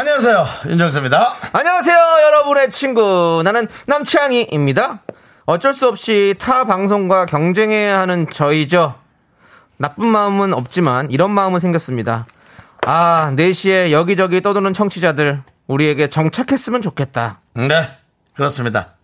[0.00, 0.46] 안녕하세요.
[0.66, 1.34] 윤정수입니다.
[1.52, 3.42] 안녕하세요, 여러분의 친구.
[3.44, 5.02] 나는 남창희입니다.
[5.44, 8.94] 어쩔 수 없이 타 방송과 경쟁해야 하는 저희죠.
[9.76, 12.24] 나쁜 마음은 없지만 이런 마음은 생겼습니다.
[12.86, 17.42] 아, 4시에 여기저기 떠도는 청취자들, 우리에게 정착했으면 좋겠다.
[17.52, 17.98] 네,
[18.34, 18.94] 그렇습니다.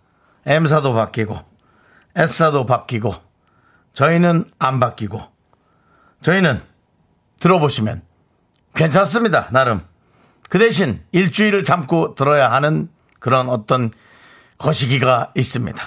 [0.47, 1.38] M사도 바뀌고,
[2.14, 3.14] S사도 바뀌고,
[3.92, 5.20] 저희는 안 바뀌고,
[6.22, 6.62] 저희는
[7.38, 8.00] 들어보시면
[8.75, 9.83] 괜찮습니다, 나름.
[10.48, 13.91] 그 대신 일주일을 참고 들어야 하는 그런 어떤
[14.58, 15.83] 거시기가 있습니다.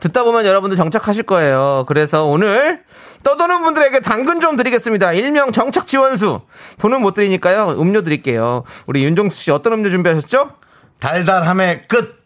[0.00, 1.84] 듣다 보면 여러분들 정착하실 거예요.
[1.86, 2.82] 그래서 오늘
[3.22, 5.12] 떠도는 분들에게 당근 좀 드리겠습니다.
[5.12, 6.40] 일명 정착 지원수.
[6.78, 7.76] 돈은 못 드리니까요.
[7.80, 8.64] 음료 드릴게요.
[8.86, 10.52] 우리 윤종수 씨 어떤 음료 준비하셨죠?
[11.00, 12.18] 달달함의 끝.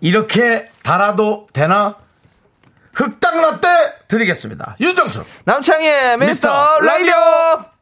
[0.00, 1.96] 이렇게 달아도 되나?
[2.94, 3.68] 흑당 라떼
[4.08, 4.76] 드리겠습니다.
[4.80, 5.24] 윤정수.
[5.44, 7.12] 남창희의 미스터, 미스터 라디오.
[7.14, 7.73] 라디오.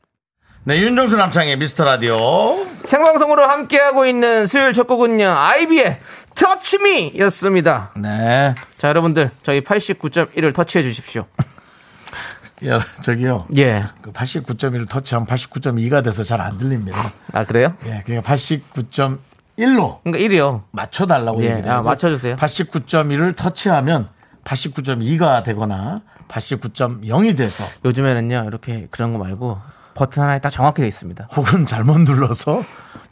[0.64, 2.64] 네, 윤정수 남창의 미스터 라디오.
[2.84, 5.26] 생방송으로 함께하고 있는 수요일 첫 곡은요.
[5.28, 5.98] 아이비의
[6.36, 7.90] 터치미 였습니다.
[7.96, 8.54] 네.
[8.78, 11.26] 자, 여러분들 저희 89.1을 터치해 주십시오.
[12.66, 13.48] 야, 저기요.
[13.56, 13.82] 예.
[14.02, 17.10] 그 89.1을 터치하면 89.2가 돼서 잘 안 들립니다.
[17.32, 17.74] 아, 그래요?
[17.86, 20.62] 예, 그러니까 89.1로 그러니까 1이요.
[20.70, 21.78] 맞춰달라고 예, 얘기를 해요.
[21.78, 22.36] 아, 맞춰주세요.
[22.36, 24.08] 89.1을 터치하면
[24.44, 28.44] 89.2가 되거나 89.0이 돼서 요즘에는요.
[28.46, 29.58] 이렇게 그런 거 말고
[29.94, 31.28] 버튼 하나에 딱 정확히 돼 있습니다.
[31.36, 32.62] 혹은 잘못 눌러서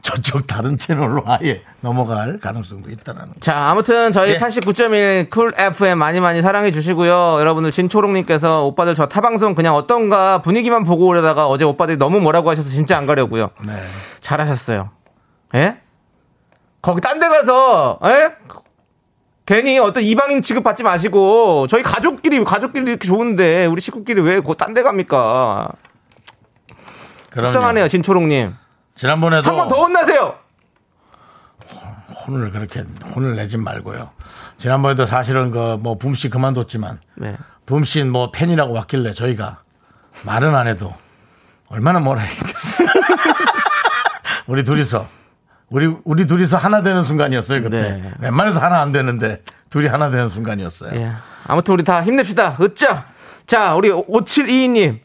[0.03, 3.41] 저쪽 다른 채널로 아예 넘어갈 가능성도 있다라는 거.
[3.41, 4.39] 자, 아무튼 저희 예.
[4.39, 7.37] 89.1 쿨 FM 많이 많이 사랑해 주시고요.
[7.39, 12.49] 여러분들 진초롱 님께서 오빠들 저 타방송 그냥 어떤가 분위기만 보고 오려다가 어제 오빠들이 너무 뭐라고
[12.51, 13.51] 하셔서 진짜 안 가려고요.
[13.67, 13.75] 네.
[14.23, 14.91] 잘하셨어요.
[15.57, 15.79] 예?
[16.81, 18.35] 거기 딴 데 가서 예?
[19.45, 24.73] 괜히 어떤 이방인 취급 받지 마시고 저희 가족끼리 가족끼리 이렇게 좋은데 우리 식구끼리 왜 딴
[24.73, 25.69] 데 갑니까?
[27.31, 27.53] 그럼요.
[27.53, 28.55] 속상하네요, 진초롱님.
[28.97, 30.35] 지난번에도 한 번 더 혼나세요.
[32.27, 34.11] 혼을 그렇게 혼을 내진 말고요.
[34.59, 37.37] 지난번에도 사실은 그 뭐 붐씨 그만뒀지만 네.
[37.67, 39.63] 붐씨 뭐 팬이라고 왔길래 저희가
[40.25, 40.95] 말은 안 해도
[41.69, 42.89] 얼마나 뭐라 했겠어요.
[44.47, 45.07] 우리 둘이서
[45.71, 47.77] 우리 우리 둘이서 하나 되는 순간이었어요 그때.
[47.77, 48.11] 네.
[48.21, 51.01] 웬만해서 하나 안 되는데 둘이 하나 되는 순간이었어요.
[51.01, 51.13] 예.
[51.47, 52.57] 아무튼 우리 다 힘냅시다.
[52.61, 53.07] 으짜!
[53.47, 54.99] 자, 우리 5722님.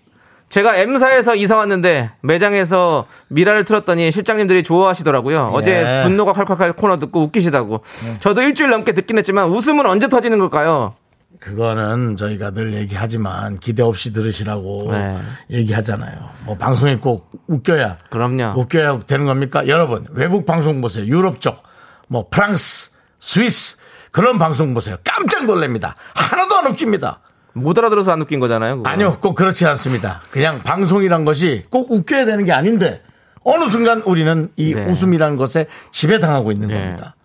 [0.56, 5.50] 제가 M사에서 이사 왔는데 매장에서 미라를 틀었더니 실장님들이 좋아하시더라고요.
[5.52, 7.82] 어제 분노가 칼칼칼 코너 듣고 웃기시다고.
[8.22, 10.96] 저도 일주일 넘게 듣긴 했지만 웃음은 언제 터지는 걸까요?
[11.42, 15.18] 그거는 저희가 늘 얘기하지만 기대 없이 들으시라고 네.
[15.52, 16.30] 얘기하잖아요.
[16.46, 18.54] 뭐 방송이 꼭 웃겨야 그럼요.
[18.56, 19.68] 웃겨야 되는 겁니까?
[19.68, 21.06] 여러분 외국 방송 보세요.
[21.06, 21.64] 유럽 쪽,
[22.08, 23.76] 뭐 프랑스, 스위스
[24.12, 24.96] 그런 방송 보세요.
[25.04, 25.98] 깜짝 놀랍니다.
[26.14, 27.20] 하나도 안 웃깁니다.
[27.56, 28.78] 못 알아들어서 안 웃긴 거잖아요.
[28.78, 28.90] 그거.
[28.90, 30.22] 아니요, 꼭 그렇지 않습니다.
[30.30, 33.02] 그냥 방송이란 것이 꼭 웃겨야 되는 게 아닌데
[33.44, 34.86] 어느 순간 우리는 이 네.
[34.86, 36.76] 웃음이라는 것에 지배당하고 있는 네.
[36.76, 37.16] 겁니다.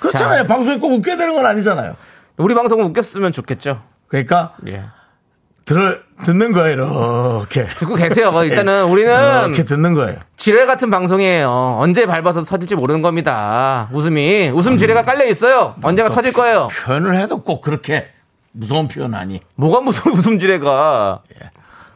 [0.00, 0.42] 그렇잖아요.
[0.42, 0.46] 자.
[0.46, 1.96] 방송이 꼭 웃겨야 되는 건 아니잖아요.
[2.38, 3.82] 우리 방송은 웃겼으면 좋겠죠.
[4.08, 4.84] 그러니까 예.
[5.66, 6.72] 들 듣는 거예요.
[6.74, 7.66] 이렇게.
[7.78, 8.32] 듣고 계세요.
[8.42, 10.18] 일단은 우리는 이렇게 듣는 거예요.
[10.36, 11.76] 지뢰 같은 방송이에요.
[11.78, 13.88] 언제 밟아서 터질지 모르는 겁니다.
[13.92, 14.50] 웃음이.
[14.50, 15.74] 웃음 지뢰가 깔려 있어요.
[15.82, 16.68] 언제가 터질 거예요.
[16.84, 18.10] 표현을 해도 꼭 그렇게
[18.54, 19.40] 무서운 표현 아니.
[19.56, 21.22] 뭐가 무슨 웃음 지뢰가.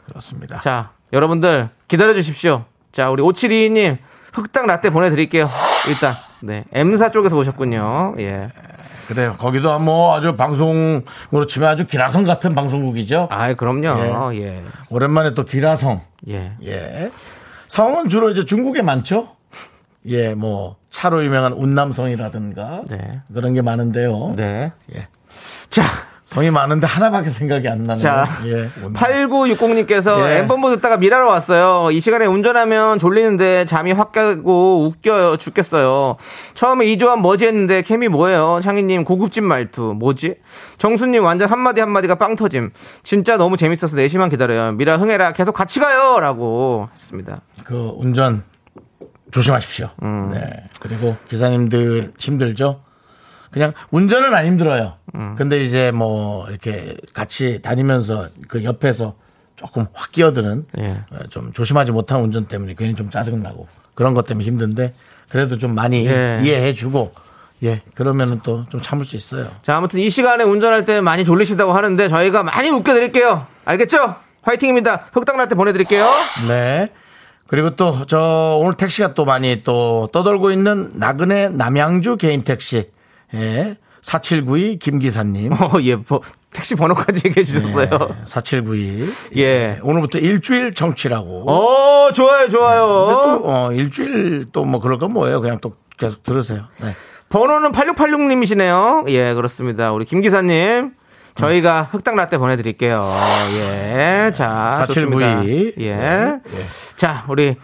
[0.06, 0.58] 그렇습니다.
[0.58, 2.64] 자, 여러분들 기다려 주십시오.
[2.92, 3.98] 자, 우리 5722님
[4.32, 5.48] 흑당 라떼 보내드릴게요.
[5.88, 6.64] 일단, 네.
[6.72, 8.16] M사 쪽에서 오셨군요.
[8.18, 8.50] 예.
[9.06, 9.36] 그래요.
[9.38, 13.28] 거기도 뭐 아주 방송으로 치면 아주 기라성 같은 방송국이죠.
[13.30, 14.34] 아이, 그럼요.
[14.34, 14.62] 예.
[14.90, 16.02] 오랜만에 또 기라성.
[16.28, 16.52] 예.
[16.64, 17.10] 예.
[17.68, 19.28] 성은 주로 이제 중국에 많죠.
[20.06, 23.20] 예, 뭐 차로 유명한 운남성이라든가 네.
[23.32, 24.34] 그런 게 많은데요.
[24.36, 24.72] 네.
[24.94, 25.08] 예.
[25.70, 25.84] 자,
[26.28, 28.48] 성이 많은데 하나밖에 생각이 안 나는 자, 거.
[28.48, 28.68] 예.
[28.84, 28.92] 운남.
[28.92, 30.36] 8960님께서 예.
[30.40, 31.90] 엠번보 듣다가 미라로 왔어요.
[31.90, 35.38] 이 시간에 운전하면 졸리는데 잠이 확 깨고 웃겨요.
[35.38, 36.16] 죽겠어요.
[36.52, 38.60] 처음에 이조한 뭐지 했는데 캠이 뭐예요?
[38.62, 39.94] 창희님 고급진 말투.
[39.98, 40.34] 뭐지?
[40.76, 42.72] 정수님 완전 한마디 한마디가 빵 터짐.
[43.02, 44.72] 진짜 너무 재밌어서 4시만 기다려요.
[44.72, 45.32] 미라 흥해라.
[45.32, 46.20] 계속 같이 가요.
[46.20, 47.40] 라고 했습니다.
[47.64, 48.44] 그 운전
[49.30, 49.88] 조심하십시오.
[50.02, 50.32] 음.
[50.34, 50.42] 네.
[50.78, 52.82] 그리고 기사님들 힘들죠?
[53.50, 54.94] 그냥 운전은 안 힘들어요.
[55.14, 55.34] 음.
[55.36, 59.14] 근데 이제 뭐 이렇게 같이 다니면서 그 옆에서
[59.56, 60.90] 조금 확 끼어드는 예.
[61.10, 64.92] 어, 좀 조심하지 못한 운전 때문에 괜히 좀 짜증나고 그런 것 때문에 힘든데
[65.28, 66.40] 그래도 좀 많이 예.
[66.42, 67.12] 이해해 주고
[67.64, 69.48] 예 그러면은 또 좀 참을 수 있어요.
[69.62, 73.46] 자, 아무튼 이 시간에 운전할 때 많이 졸리시다고 하는데 저희가 많이 웃겨드릴게요.
[73.64, 74.14] 알겠죠?
[74.42, 75.06] 화이팅입니다.
[75.12, 76.06] 흑당라떼 보내드릴게요.
[76.46, 76.90] 네.
[77.48, 82.90] 그리고 또 저 오늘 택시가 또 많이 또 떠돌고 있는 나그네 남양주 개인 택시
[83.34, 83.76] 예.
[84.02, 85.52] 4792 김기사님.
[85.52, 86.20] 어, 예, 뭐,
[86.50, 87.88] 택시 번호까지 얘기해 주셨어요.
[88.24, 89.12] 4792.
[89.36, 89.78] 예.
[89.82, 91.50] 오늘부터 일주일 정치라고.
[91.50, 92.80] 어, 좋아요, 좋아요.
[92.86, 95.40] 또, 어, 일주일 또 뭐 그럴 건 뭐예요.
[95.40, 96.64] 그냥 또 계속 들으세요.
[96.80, 96.92] 네.
[97.28, 99.08] 번호는 8686님이시네요.
[99.10, 99.92] 예, 그렇습니다.
[99.92, 100.92] 우리 김 기사님.
[101.34, 103.00] 저희가 흑당 라떼 보내드릴게요.
[103.52, 104.32] 예.
[104.34, 104.84] 자.
[104.86, 105.72] 4792.
[105.74, 105.80] 좋습니다.
[105.80, 106.40] 예.
[106.96, 107.56] 자, 우리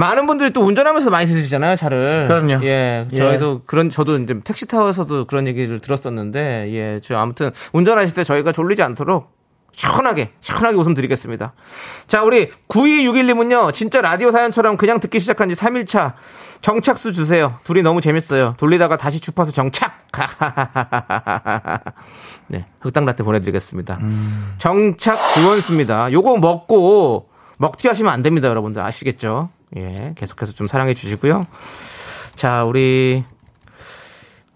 [0.00, 2.24] 많은 분들이 또 운전하면서 많이 쓰시잖아요, 차를.
[2.26, 2.64] 그럼요.
[2.64, 3.06] 예.
[3.12, 3.16] 예.
[3.16, 7.00] 저희도 그런, 저도 이제 택시 타워에서도 그런 얘기를 들었었는데, 예.
[7.02, 9.30] 저 아무튼 운전하실 때 저희가 졸리지 않도록
[9.72, 11.52] 시원하게, 시원하게 웃음 드리겠습니다.
[12.06, 16.14] 자, 우리 9261님은요, 진짜 라디오 사연처럼 그냥 듣기 시작한 지 3일차.
[16.62, 17.58] 정착수 주세요.
[17.64, 18.54] 둘이 너무 재밌어요.
[18.58, 20.08] 돌리다가 다시 주파수 정착!
[22.48, 23.98] 네, 흑당 라떼 보내드리겠습니다.
[24.58, 26.12] 정착 지원수입니다.
[26.12, 28.82] 요거 먹고, 먹튀 하시면 안 됩니다, 여러분들.
[28.82, 29.50] 아시겠죠?
[29.76, 31.46] 예, 계속해서 좀 사랑해 주시고요.
[32.34, 33.24] 자, 우리,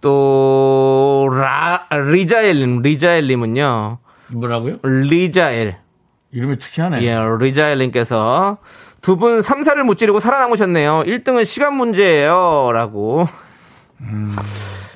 [0.00, 3.98] 또, 라, 리자엘님, 리자엘님은요,
[4.32, 4.76] 뭐라고요?
[4.82, 5.76] 리자엘.
[6.32, 7.02] 이름이 특이하네.
[7.02, 8.58] 예, 리자엘님께서
[9.00, 11.04] 두 분 3사를 무찌르고 살아남으셨네요.
[11.06, 12.70] 1등은 시간 문제예요.
[12.72, 13.28] 라고.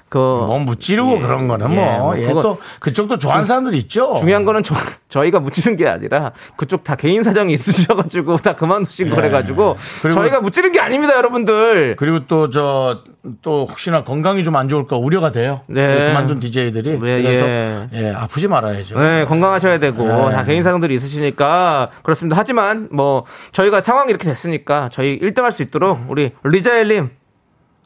[0.08, 1.98] 그, 뭐 무찌르고 예, 그런 거는 예, 뭐.
[1.98, 4.14] 뭐 예, 그거 또 그쪽도 좋아하는 사람들 있죠.
[4.18, 4.62] 중요한 거는
[5.10, 10.00] 저, 희가 묻히는 게 아니라 그쪽 다 개인 사정이 있으셔가지고 다 그만두신 거래가지고 예.
[10.02, 11.96] 그리고- 저희가 묻히는 게 아닙니다, 여러분들.
[11.96, 13.02] 그리고 또 저
[13.42, 15.60] 또 혹시나 건강이 좀 안 좋을까 우려가 돼요.
[15.66, 16.08] 네.
[16.08, 17.88] 그만둔 DJ들이 네, 그래서 예.
[17.92, 18.12] 예.
[18.14, 18.98] 아프지 말아야죠.
[18.98, 20.32] 네, 건강하셔야 되고 네.
[20.32, 22.36] 다 개인 사정들이 있으시니까 그렇습니다.
[22.38, 27.10] 하지만 뭐 저희가 상황이 이렇게 됐으니까 저희 1등 할 수 있도록 우리 리자엘님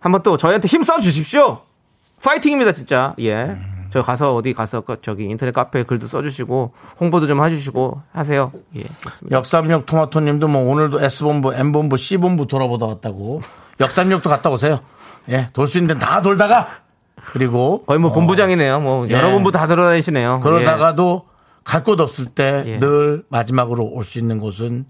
[0.00, 1.62] 한번 또 저희한테 힘써 주십시오.
[2.22, 3.14] 파이팅입니다, 진짜.
[3.20, 3.56] 예.
[3.90, 8.50] 저 가서 어디 가서 그 저기 인터넷 카페에 글도 써주시고 홍보도 좀 해주시고 하세요.
[8.74, 9.36] 예, 그렇습니다.
[9.36, 13.42] 역삼역 토마토님도 뭐 오늘도 S본부, M본부, C본부 돌아보다 왔다고.
[13.80, 14.80] 역삼역도 갔다 오세요.
[15.28, 16.68] 예, 돌 수 있는 데는 다 돌다가
[17.32, 18.80] 그리고 거의 뭐 어, 본부장이네요.
[18.80, 19.12] 뭐 예.
[19.12, 20.40] 여러 본부 다 들어다니시네요.
[20.40, 21.26] 그러다가도
[21.64, 22.78] 갈곳 없을 때 예.
[22.78, 24.86] 늘 마지막으로 올 수 있는 곳은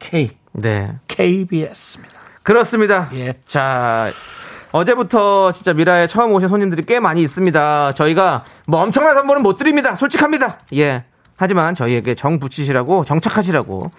[0.00, 0.30] K, 예.
[0.60, 0.92] 네.
[1.06, 2.18] KBS입니다.
[2.42, 3.08] 그렇습니다.
[3.14, 3.34] 예.
[3.46, 4.10] 자,
[4.72, 7.92] 어제부터 진짜 미라에 처음 오신 손님들이 꽤 많이 있습니다.
[7.92, 9.96] 저희가 뭐 엄청난 선물은 못 드립니다.
[9.96, 10.58] 솔직합니다.
[10.74, 11.04] 예.
[11.36, 13.90] 하지만 저희에게 정 붙이시라고 정착하시라고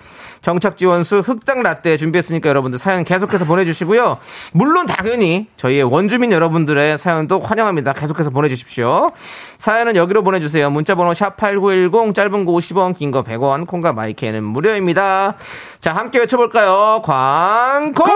[0.44, 4.19] 정착 지원수 흑당 라떼 준비했으니까 여러분들 사연 계속해서 보내주시고요.
[4.53, 7.94] 물론 당연히 저희의 원주민 여러분들의 사연도 환영합니다.
[7.94, 9.12] 계속해서 보내주십시오.
[9.57, 10.69] 사연은 여기로 보내주세요.
[10.69, 15.33] 문자번호 샵 #8910 짧은 거 50원, 긴 거 100원, 콩과 마이크는 무료입니다.
[15.79, 17.01] 자, 함께 외쳐볼까요?
[17.03, 18.12] 광고라!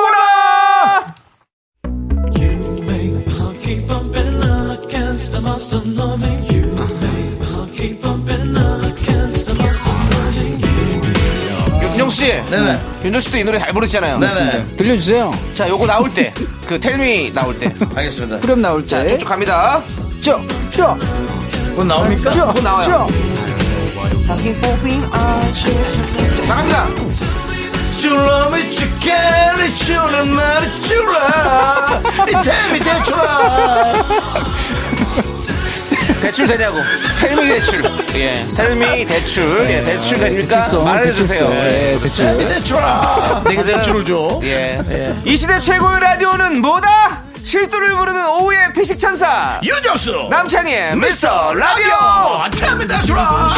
[11.81, 12.79] 윤정 씨, 네네.
[13.03, 14.19] 윤정 씨도 이 노래 잘 부르시잖아요.
[14.19, 14.75] 네네.
[14.77, 15.31] 들려주세요.
[15.55, 16.31] 자, 요거 나올 때,
[16.67, 18.39] 그 텔미 나올 때, 알겠습니다.
[18.41, 19.07] 그럼 나올 자, 때.
[19.09, 19.81] 쭉쭉 갑니다.
[20.21, 20.85] 쭉, 쭉,
[21.75, 22.31] 곧 나옵니까?
[22.31, 23.07] 쭉, 곧 나와요.
[23.07, 23.25] 쭉.
[26.47, 26.87] 나갑니다.
[28.05, 33.93] 줄라미 죽겠니 줄은 말이 줄라 이템이 대출아
[36.21, 36.77] 대출 되냐고.
[37.19, 37.83] 텔미 대출.
[38.15, 38.43] 예.
[38.43, 39.67] 텔미 대출.
[39.69, 40.57] 예, 대출 됩니까?
[40.57, 41.49] 대출성, 말해주세요.
[41.49, 41.55] 대출성.
[41.65, 41.93] 예.
[41.93, 42.25] 예, 대출.
[42.25, 45.15] 이템이 대출아 내가 대출을 줘 예.
[45.25, 47.23] 이 시대 최고의 라디오는 뭐다?
[47.43, 49.59] 실수를 부르는 오후의 피식 천사.
[49.63, 52.45] 유정수 남창희의 미스터 라디오.
[52.53, 53.49] 이템이 대출아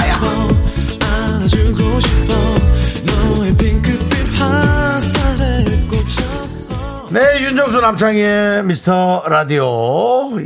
[7.12, 9.64] 네, 윤정수 남창희의 미스터 라디오.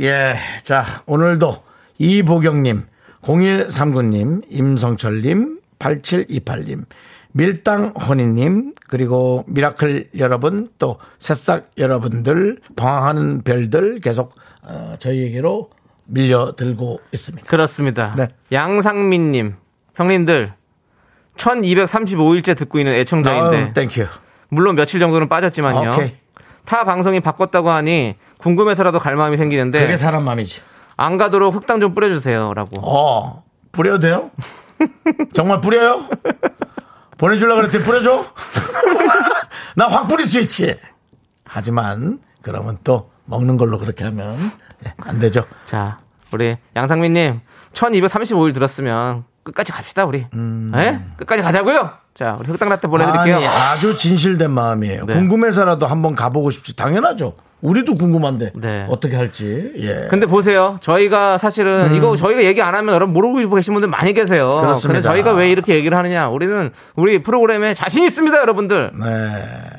[0.00, 0.34] 예.
[0.62, 1.56] 자, 오늘도
[1.98, 2.84] 이보경님,
[3.22, 6.84] 0139님, 임성철님, 8728님,
[7.32, 15.68] 밀당혼이님, 그리고 미라클 여러분, 또 새싹 여러분들, 방황하는 별들 계속 어, 저희에게로
[16.06, 17.48] 밀려들고 있습니다.
[17.48, 18.14] 그렇습니다.
[18.16, 18.28] 네.
[18.52, 19.56] 양상민님,
[19.96, 20.52] 형님들,
[21.36, 24.06] 1235일째 듣고 있는 애청자인데, thank you.
[24.48, 25.90] 물론 며칠 정도는 빠졌지만요.
[25.90, 26.21] 오케이.
[26.64, 30.60] 타 방송이 바꿨다고 하니 궁금해서라도 갈 마음이 생기는데 그게 사람 마음이지.
[30.96, 32.80] 안 가도록 흑당 좀 뿌려주세요라고.
[32.82, 34.30] 어, 뿌려도 돼요?
[35.32, 36.06] 정말 뿌려요?
[37.18, 38.24] 보내주려고 그랬더니 뿌려줘?
[39.76, 40.78] 나 확 뿌릴 수 있지.
[41.44, 44.36] 하지만, 그러면 또 먹는 걸로 그렇게 하면
[44.86, 45.44] 예, 안 되죠.
[45.64, 45.98] 자,
[46.30, 47.40] 우리 양상민님
[47.72, 50.26] 1235일 들었으면 끝까지 갑시다 우리.
[50.76, 51.00] 예?
[51.16, 51.90] 끝까지 가자고요.
[52.14, 53.36] 자, 우리 흑당 라떼 보내드릴게요.
[53.36, 55.06] 아니, 아주 진실된 마음이에요.
[55.06, 55.14] 네.
[55.14, 56.76] 궁금해서라도 한번 가보고 싶지.
[56.76, 57.34] 당연하죠.
[57.62, 58.86] 우리도 궁금한데 네.
[58.90, 59.72] 어떻게 할지.
[59.78, 60.08] 예.
[60.10, 60.78] 근데 보세요.
[60.80, 64.56] 저희가 사실은 이거 저희가 얘기 안 하면 여러분 모르고 계신 분들 많이 계세요.
[64.56, 64.60] 음.
[64.62, 65.00] 그렇습니다.
[65.00, 66.28] 근데 저희가 왜 이렇게 얘기를 하느냐?
[66.28, 68.90] 우리는 우리 프로그램에 자신 있습니다, 여러분들.
[69.00, 69.08] 네.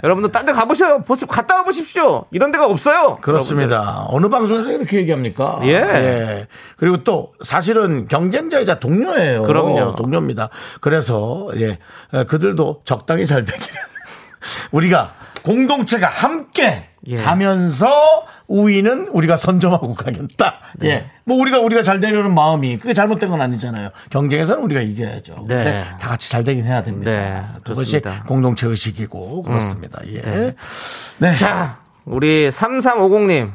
[0.02, 1.04] 여러분들 딴 데 가보셔요.
[1.04, 2.24] 보스 갔다 와 보십시오.
[2.32, 3.18] 이런 데가 없어요.
[3.22, 4.06] 그렇습니다.
[4.08, 5.60] 어느 방송에서 이렇게 얘기합니까?
[5.64, 6.48] 예.
[6.78, 9.44] 그리고 또 사실은 경쟁자이자 동료예요.
[9.44, 9.96] 그럼요.
[9.96, 10.50] 동료입니다.
[10.82, 11.78] 그래서 예
[12.14, 13.76] 에, 그들도 적당히 잘 되기를
[14.72, 15.14] 우리가
[15.44, 17.18] 공동체가 함께 예.
[17.18, 17.88] 가면서
[18.48, 20.60] 우위는 우리가 선점하고 가겠다.
[20.78, 20.90] 네.
[20.90, 21.12] 예.
[21.26, 23.90] 뭐 우리가 우리가 잘 되려는 마음이 그게 잘못된 건 아니잖아요.
[24.10, 25.46] 경쟁에서는 우리가 이겨야죠.
[25.48, 25.56] 네.
[25.56, 27.12] 근데 다 같이 잘 되긴 해야 됩니다.
[27.12, 28.02] 네, 그것이.
[28.06, 28.20] 음.
[28.26, 30.02] 공동체 의식이고 그렇습니다.
[30.08, 30.56] 예.
[31.18, 31.36] 네.
[31.36, 33.52] 자, 우리 3350님,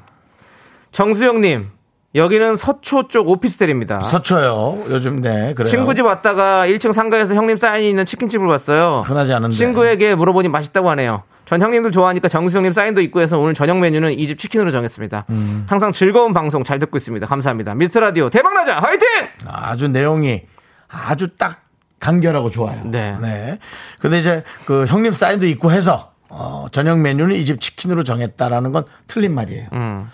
[0.93, 1.71] 정수영님,
[2.15, 4.01] 여기는 서초 쪽 오피스텔입니다.
[4.01, 4.85] 서초요.
[4.91, 5.69] 요즘 네 그래요.
[5.71, 9.03] 친구 집 왔다가 1층 상가에서 형님 사인이 있는 치킨집을 봤어요.
[9.07, 9.55] 흔하지 않은데.
[9.55, 11.25] 친구에게 물어보니 맛있다고 하네요.
[11.45, 15.27] 전 형님들 좋아하니까 정수영님 사인도 있고 해서 오늘 저녁 메뉴는 이 집 치킨으로 정했습니다.
[15.31, 15.67] 음.
[15.69, 17.27] 항상 즐거운 방송 잘 듣고 있습니다.
[17.27, 17.75] 감사합니다.
[17.75, 19.07] 미스터 라디오 대박 나자 화이팅!
[19.47, 20.43] 아주 내용이
[20.89, 21.63] 아주 딱
[22.01, 22.83] 간결하고 좋아요.
[22.85, 23.59] 네.
[23.99, 28.85] 근데 이제 그 형님 사인도 있고 해서 어, 저녁 메뉴는 이 집 치킨으로 정했다라는 건
[29.07, 29.69] 틀린 말이에요.
[29.73, 30.11] 음.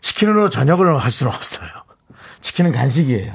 [0.00, 1.68] 치킨으로 저녁을 할 수는 없어요.
[2.40, 3.34] 치킨은 간식이에요.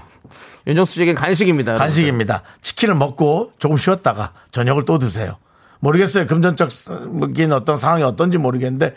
[0.68, 1.76] 윤정수 씨에게 간식입니다.
[1.76, 2.44] 간식입니다.
[2.62, 5.38] 치킨을 먹고 조금 쉬었다가 저녁을 또 드세요.
[5.80, 6.28] 모르겠어요.
[6.28, 8.96] 금전적인 어떤 상황이 어떤지 모르겠는데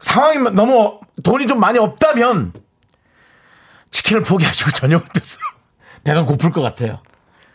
[0.00, 2.52] 상황이 너무 돈이 좀 많이 없다면
[3.90, 5.40] 치킨을 포기하시고 저녁을 드세요.
[6.02, 7.00] 배가 고플 것 같아요.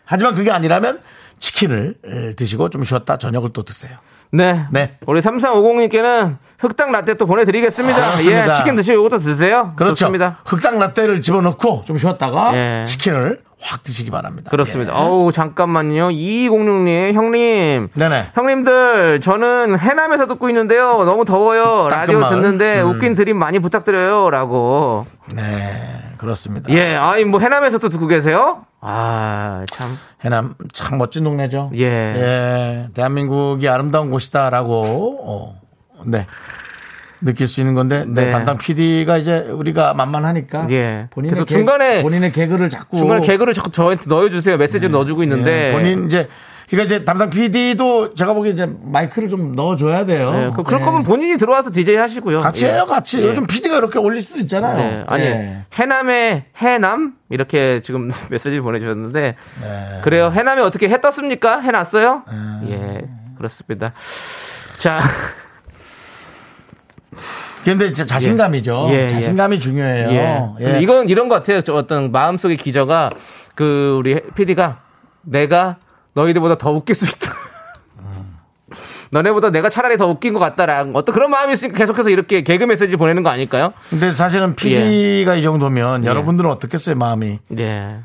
[0.06, 1.02] 하지만 그게 아니라면
[1.40, 3.98] 치킨을 에, 드시고 좀 쉬었다 저녁을 또 드세요.
[4.32, 4.66] 네.
[4.72, 4.98] 네.
[5.06, 7.96] 우리 3350님께는 흑당 라떼 또 보내드리겠습니다.
[7.96, 8.48] 그렇습니다.
[8.48, 9.74] 예, 치킨 드시고 이것도 드세요.
[9.76, 9.96] 그렇죠.
[9.96, 10.38] 좋습니다.
[10.46, 12.84] 흑당 라떼를 집어넣고 좀 쉬었다가 예.
[12.86, 14.50] 치킨을 확 드시기 바랍니다.
[14.50, 14.94] 그렇습니다.
[14.94, 14.98] 예.
[14.98, 16.10] 어우, 잠깐만요.
[16.10, 17.88] 2206님, 형님.
[17.94, 18.32] 네네.
[18.34, 21.04] 형님들, 저는 해남에서 듣고 있는데요.
[21.04, 21.88] 너무 더워요.
[21.90, 22.28] 라디오.
[22.28, 22.90] 듣는데 음.
[22.90, 24.30] 웃긴 드립 많이 부탁드려요.
[24.30, 25.06] 라고.
[25.36, 26.72] 네, 그렇습니다.
[26.74, 28.66] 예, 아이, 뭐 해남에서 또 듣고 계세요?
[28.82, 29.98] 아, 참.
[30.24, 31.72] 해남 참 멋진 동네죠.
[31.76, 31.84] 예.
[31.86, 35.62] 예, 대한민국이 아름다운 곳이다라고 어,
[36.06, 36.26] 네
[37.22, 38.32] 느낄 수 있는 건데 네, 네.
[38.32, 41.08] 담당 PD가 이제 우리가 만만하니까 예.
[41.12, 44.58] 본인의 개- 중간에- 본인의 개그를 자꾸 중간에 개그를 자꾸 저한테 넣어주세요.
[44.58, 45.70] 메시지 넣어주고 있는데.
[45.70, 46.28] 예, 본인 이제
[46.70, 50.32] 그러니까 이제 담당 PD도 제가 보기에 이제 마이크를 좀 넣어줘야 돼요.
[50.36, 50.86] 예, 그, 그럴 예.
[50.86, 52.40] 거면 본인이 들어와서 DJ 하시고요.
[52.40, 52.72] 같이 예.
[52.72, 53.22] 해요, 같이.
[53.22, 53.28] 예.
[53.28, 54.78] 요즘 PD가 이렇게 올릴 수도 있잖아요.
[54.78, 55.66] 네, 아니 예.
[55.74, 59.22] 해남의 해남 이렇게 지금 메시지를 보내주셨는데
[59.62, 60.00] 네.
[60.04, 62.24] 그래요 해남이 어떻게 해 떴습니까 해놨어요
[62.68, 63.02] 예
[63.38, 63.94] 그렇습니다
[64.78, 65.00] 자
[67.64, 68.88] 근데 이제 자신감이죠.
[68.92, 69.10] 예, 예.
[69.10, 70.10] 자신감이 중요해요.
[70.60, 70.76] 예.
[70.76, 70.80] 예.
[70.82, 73.10] 이건 이런 것 같아요 저 어떤 마음속의 기저가
[73.56, 74.80] 그 우리 PD가
[75.22, 75.78] 내가
[76.14, 77.32] 너희들보다 더 웃길 수 있다
[79.12, 82.96] 너네보다 내가 차라리 더 웃긴 것 같다라는 어떤 그런 마음이 있으니까 계속해서 이렇게 개그 메시지
[82.96, 83.74] 보내는 거 아닐까요?
[83.90, 87.40] 근데 사실은 PD가 이 정도면 여러분들은 어떻겠어요, 마음이?
[87.60, 87.98] 예.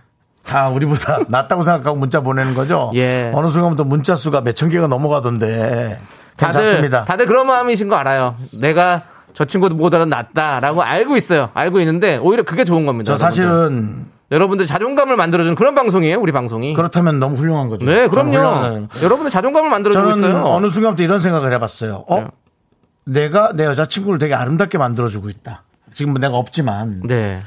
[0.45, 2.91] 다 우리보다 낫다고 생각하고 문자 보내는 거죠.
[2.95, 3.31] 예.
[3.35, 5.99] 어느 순간부터 문자 수가 몇 천 개가 넘어가던데
[6.37, 7.05] 다들 괜찮습니다.
[7.05, 8.37] 다들 그런 마음이신 거 알아요.
[8.53, 9.03] 내가
[9.33, 11.51] 저 친구보다는 낫다라고 알고 있어요.
[11.55, 13.15] 알고 있는데 오히려 그게 좋은 겁니다.
[13.17, 13.31] 저 여러분들.
[13.31, 16.19] 사실은 여러분들 자존감을 만들어주는 그런 방송이에요.
[16.19, 16.75] 우리 방송이.
[16.75, 17.87] 그렇다면 너무 훌륭한 거죠.
[17.87, 18.33] 네, 그럼요.
[18.33, 18.89] 거.
[19.03, 20.45] 여러분들 자존감을 만들어주고 저는 있어요.
[20.47, 22.05] 어느 순간부터 이런 생각을 해봤어요.
[22.09, 22.21] 어?
[22.21, 22.27] 네.
[23.05, 25.63] 내가 내 여자친구를 되게 아름답게 만들어주고 있다.
[25.95, 27.41] 지금 뭐 내가 없지만 네.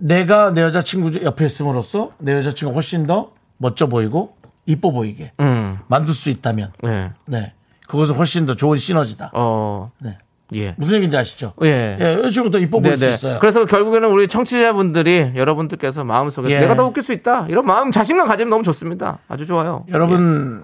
[0.00, 5.78] 내가 내 여자친구 옆에 있음으로써 내 여자친구가 훨씬 더 멋져 보이고 이뻐 보이게 음.
[5.88, 7.10] 만들 수 있다면 네.
[7.26, 7.52] 네
[7.90, 9.32] 그것은 훨씬 더 좋은 시너지다.
[9.34, 9.90] 어.
[9.98, 10.16] 네.
[10.54, 10.74] 예.
[10.78, 11.54] 무슨 얘기인지 아시죠?
[11.64, 11.96] 예.
[12.00, 13.38] 예, 여자친구 더 이뻐 보일 수 있어요.
[13.40, 16.60] 그래서 결국에는 우리 청취자분들이 여러분들께서 마음속에 예.
[16.60, 17.46] 내가 더 웃길 수 있다.
[17.48, 19.18] 이런 마음 자신감 가지면 너무 좋습니다.
[19.28, 19.84] 아주 좋아요.
[19.88, 20.62] 여러분,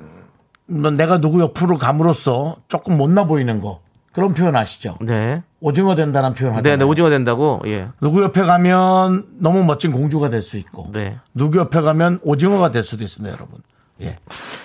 [0.66, 3.80] 뭐 내가 누구 옆으로 감으로써 조금 못나 보이는 거
[4.12, 4.97] 그런 표현 아시죠?
[5.00, 5.42] 네.
[5.61, 6.78] 오징어 된다는 표현 네, 하잖아요.
[6.78, 7.61] 네, 오징어 된다고.
[7.66, 7.88] 예.
[8.00, 11.16] 누구 옆에 가면 너무 멋진 공주가 될 수 있고 네.
[11.35, 13.61] 누구 옆에 가면 오징어가 될 수도 있습니다, 여러분.
[14.00, 14.16] 예.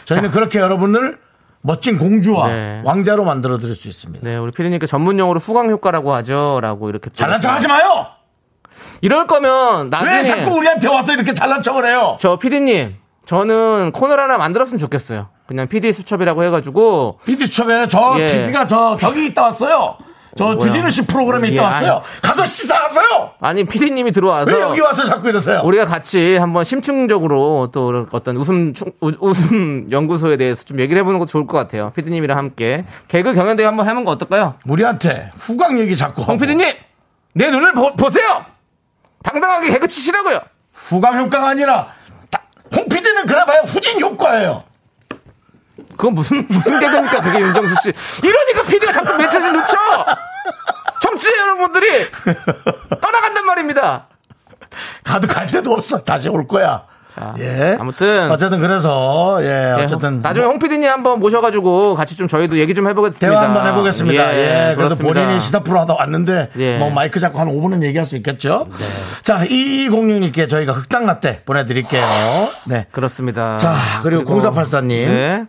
[0.06, 1.18] 저희는 그렇게 여러분을
[1.62, 2.82] 멋진 공주와 네.
[2.84, 4.28] 왕자로 만들어 드릴 수 있습니다.
[4.28, 6.60] 네, 우리 피디님께 전문 용어로 후광 효과라고 하죠.
[6.62, 7.10] 라고 이렇게.
[7.10, 8.08] 또 잘난 척 하지 마요!
[9.02, 12.18] 이럴 거면 나중에 왜 자꾸 우리한테 와서 이렇게 잘난 척을 해요?
[12.20, 15.30] 저 피디님 저는 코너를 하나 만들었으면 좋겠어요.
[15.48, 18.28] 그냥 PD 수첩이라고 해가지고 비디 추첨에 저 예.
[18.28, 19.98] PD가 저 저기 있다 왔어요.
[20.38, 20.58] 저?
[20.58, 22.02] 주진우 씨 프로그램에 있다 예, 왔어요.
[22.22, 23.32] 가서 식사하세요.
[23.42, 25.62] 아니 피디님이 들어와서 왜 여기 와서 자꾸 이러세요?
[25.64, 31.48] 우리가 같이 한번 심층적으로 또 어떤 웃음 웃음 연구소에 대해서 좀 얘기를 해보는 것도 좋을
[31.48, 31.92] 것 같아요.
[31.96, 34.56] 피디님이랑 함께 개그 경연대회 한번 해보는 거 어떨까요?
[34.68, 36.38] 우리한테 후광 얘기 자꾸 홍.
[36.38, 36.66] 피디님
[37.34, 38.46] 내 눈을 보, 보세요.
[39.24, 40.40] 당당하게 개그 치시라고요.
[40.74, 41.88] 후광 효과가 아니라
[42.30, 42.42] 다-
[42.76, 44.64] 홍 PD는 그래봐야 후진 효과예요.
[45.98, 47.22] 그건 무슨 무슨 개그입니까?
[47.22, 47.92] 그게 윤정수 씨.
[48.24, 49.78] 이러니까 피디가 자꾸 매체를 늦춰.
[51.22, 52.10] 없이 여러분들이
[53.02, 54.08] 떠나간단 말입니다.
[55.04, 56.00] 가도 갈 데도 없어.
[56.00, 56.84] 다시 올 거야.
[57.14, 57.76] 자, 예.
[57.80, 62.74] 아무튼 어쨌든 그래서 예, 예, 어쨌든 나중에 홍 PD님 한번 모셔가지고 같이 좀 저희도 얘기
[62.74, 63.30] 좀 해보겠습니다.
[63.30, 64.34] 대화 한번 해보겠습니다.
[64.38, 65.22] 예, 그래도 그렇습니다.
[65.22, 66.78] 본인이 시사 프로 하다 왔는데 예.
[66.78, 68.68] 뭐 마이크 잡고 한 5분은 얘기할 수 있겠죠.
[69.24, 72.04] 자, 2206님께 저희가 흑당라떼 보내드릴게요.
[72.66, 72.88] 네.
[72.92, 73.58] 그렇습니다.
[73.58, 74.88] 자, 그리고 0484님.
[74.88, 75.46] 네.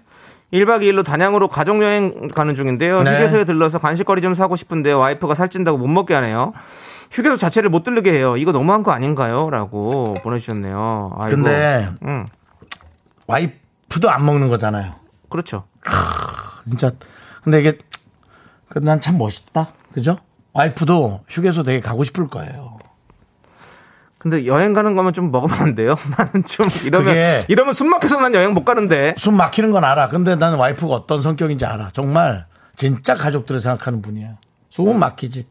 [0.52, 3.02] 1박 2일로 단양으로 가족여행 가는 중인데요.
[3.02, 3.14] 네.
[3.16, 6.52] 휴게소에 들러서 간식거리 좀 사고 싶은데 와이프가 살찐다고 못 먹게 하네요.
[7.10, 8.36] 휴게소 자체를 못 들르게 해요.
[8.36, 9.48] 이거 너무한 거 아닌가요?
[9.50, 11.12] 라고 보내주셨네요.
[11.18, 11.36] 아이고.
[11.36, 12.26] 근데 음,
[13.26, 14.94] 와이프도 안 먹는 거잖아요.
[15.28, 15.64] 그렇죠.
[16.68, 16.90] 진짜.
[17.42, 17.78] 근데 이게
[18.76, 19.68] 난 참 멋있다.
[19.92, 20.18] 그죠?
[20.52, 22.78] 와이프도 휴게소 되게 가고 싶을 거예요.
[24.22, 25.96] 근데 여행 가는 거면 좀 먹으면 안 돼요?
[26.16, 29.16] 나는 좀 이러면 이러면 숨 막혀서 난 여행 못 가는데.
[29.18, 30.10] 숨 막히는 건 알아.
[30.10, 31.88] 근데 나는 와이프가 어떤 성격인지 알아.
[31.92, 34.36] 정말 진짜 가족들을 생각하는 분이야.
[34.70, 35.48] 숨은 막히지.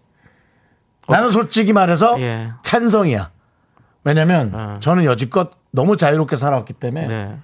[1.09, 2.51] 나는 솔직히 말해서 예.
[2.63, 3.31] 찬성이야.
[4.05, 4.73] 왜냐면 어.
[4.79, 7.35] 저는 여지껏 너무 자유롭게 살아왔기 때문에 네.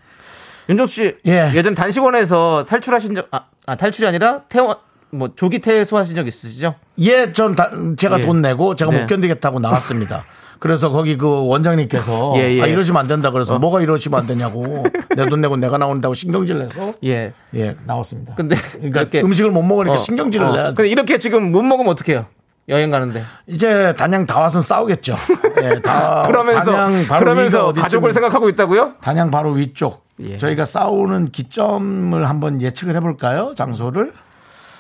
[0.70, 1.52] 윤정수 씨 예.
[1.54, 4.78] 예전 단식원에서 탈출하신 적 아, 아, 탈출이 아니라 퇴원
[5.12, 6.76] 뭐 조기 퇴소하신 적 있으시죠?
[7.00, 8.26] 예, 전 다- 제가 예.
[8.26, 9.02] 돈 내고 제가 네.
[9.02, 10.24] 못 견디겠다고 나왔습니다.
[10.60, 12.62] 그래서 거기 그 원장님께서 예, 예.
[12.62, 14.86] 아, 이러시면 안 된다 그래서 뭐가 이러시면 안 되냐고
[15.16, 17.34] 내 돈 내고 내가 나온다고 신경질 내서 예.
[17.56, 18.36] 예 나왔습니다.
[18.36, 20.52] 근데 그러니까 이렇게- 음식을 못 먹으니까 어, 신경질을 어.
[20.54, 20.74] 내야 돼.
[20.76, 22.26] 근데 이렇게 지금 못 먹으면 어떡해요?
[22.70, 23.24] 여행 가는데.
[23.48, 25.16] 이제 단양 다 와서 싸우겠죠.
[25.64, 28.94] 예, 다 그러면서 단양 바로 위가 그러면서 가족을 생각하고 있다고요?
[29.02, 30.38] 단양 바로 위쪽 예.
[30.38, 33.54] 저희가 싸우는 기점을 한번 예측을 해볼까요?
[33.56, 34.12] 장소를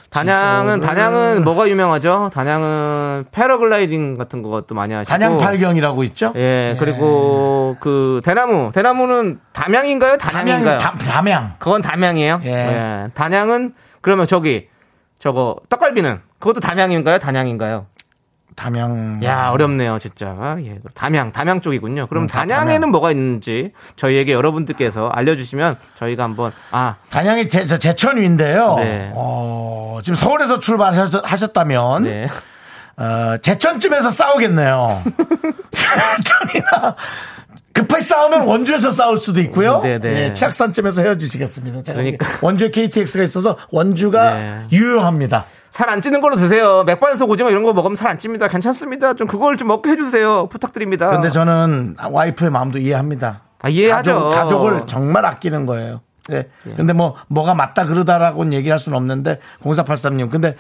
[0.10, 2.30] 단양은 단양은 뭐가 유명하죠?
[2.34, 6.32] 단양은 패러글라이딩 같은 것도 많이 하시고 단양 팔경이라고 있죠?
[6.36, 8.72] 예, 그리고 그 대나무.
[8.74, 10.18] 대나무는 담양인가요?
[10.18, 10.78] 단양인가요?
[10.78, 11.54] 담양, 담- 담양.
[11.60, 12.42] 그건 담양이에요.
[12.46, 12.50] 예.
[12.50, 13.08] 예.
[13.14, 14.68] 단양은 그러면 저기
[15.20, 17.20] 저거 떡갈비는 그것도 담양인가요?
[17.20, 17.88] 단양인가요?
[18.58, 19.24] 담양.
[19.24, 20.58] 야 어렵네요 진짜.
[20.66, 20.80] 예.
[20.96, 22.08] 담양 담양 쪽이군요.
[22.08, 22.92] 그럼 음, 다 단양에는 담양.
[22.92, 28.76] 뭐가 있는지 저희에게 여러분들께서 알려주시면 저희가 한번 아 단양이 제, 저 제천 위인데요.
[28.78, 29.12] 네.
[29.14, 32.28] 어, 지금 서울에서 출발하셨다면 네.
[32.98, 35.04] 어, 제천쯤에서 싸우겠네요.
[35.72, 36.96] 제천이나
[37.78, 39.82] 급하게 싸우면 원주에서 싸울 수도 있고요.
[39.82, 40.26] 네, 네.
[40.30, 41.84] 예, 치악산쯤에서 헤어지시겠습니다.
[41.84, 42.26] 제가 그러니까.
[42.42, 44.62] 원주에 KTX가 있어서 원주가 네.
[44.72, 45.46] 유효합니다.
[45.72, 46.84] 살 안 찌는 걸로 드세요.
[46.86, 48.48] 맥반석 오징어 이런 거 먹으면 살 안 찝니다.
[48.48, 49.14] 괜찮습니다.
[49.14, 50.48] 좀 그걸 좀 먹게 해주세요.
[50.48, 51.12] 부탁드립니다.
[51.12, 53.42] 근데 저는 와이프의 마음도 이해합니다.
[53.60, 54.14] 아, 이해하죠.
[54.14, 56.02] 가족, 가족을 정말 아끼는 거예요.
[56.30, 56.48] 네.
[56.76, 60.30] 근데 뭐, 뭐가 맞다 그러다라고는 얘기할 수는 없는데, 0483님.
[60.30, 60.56] 근데,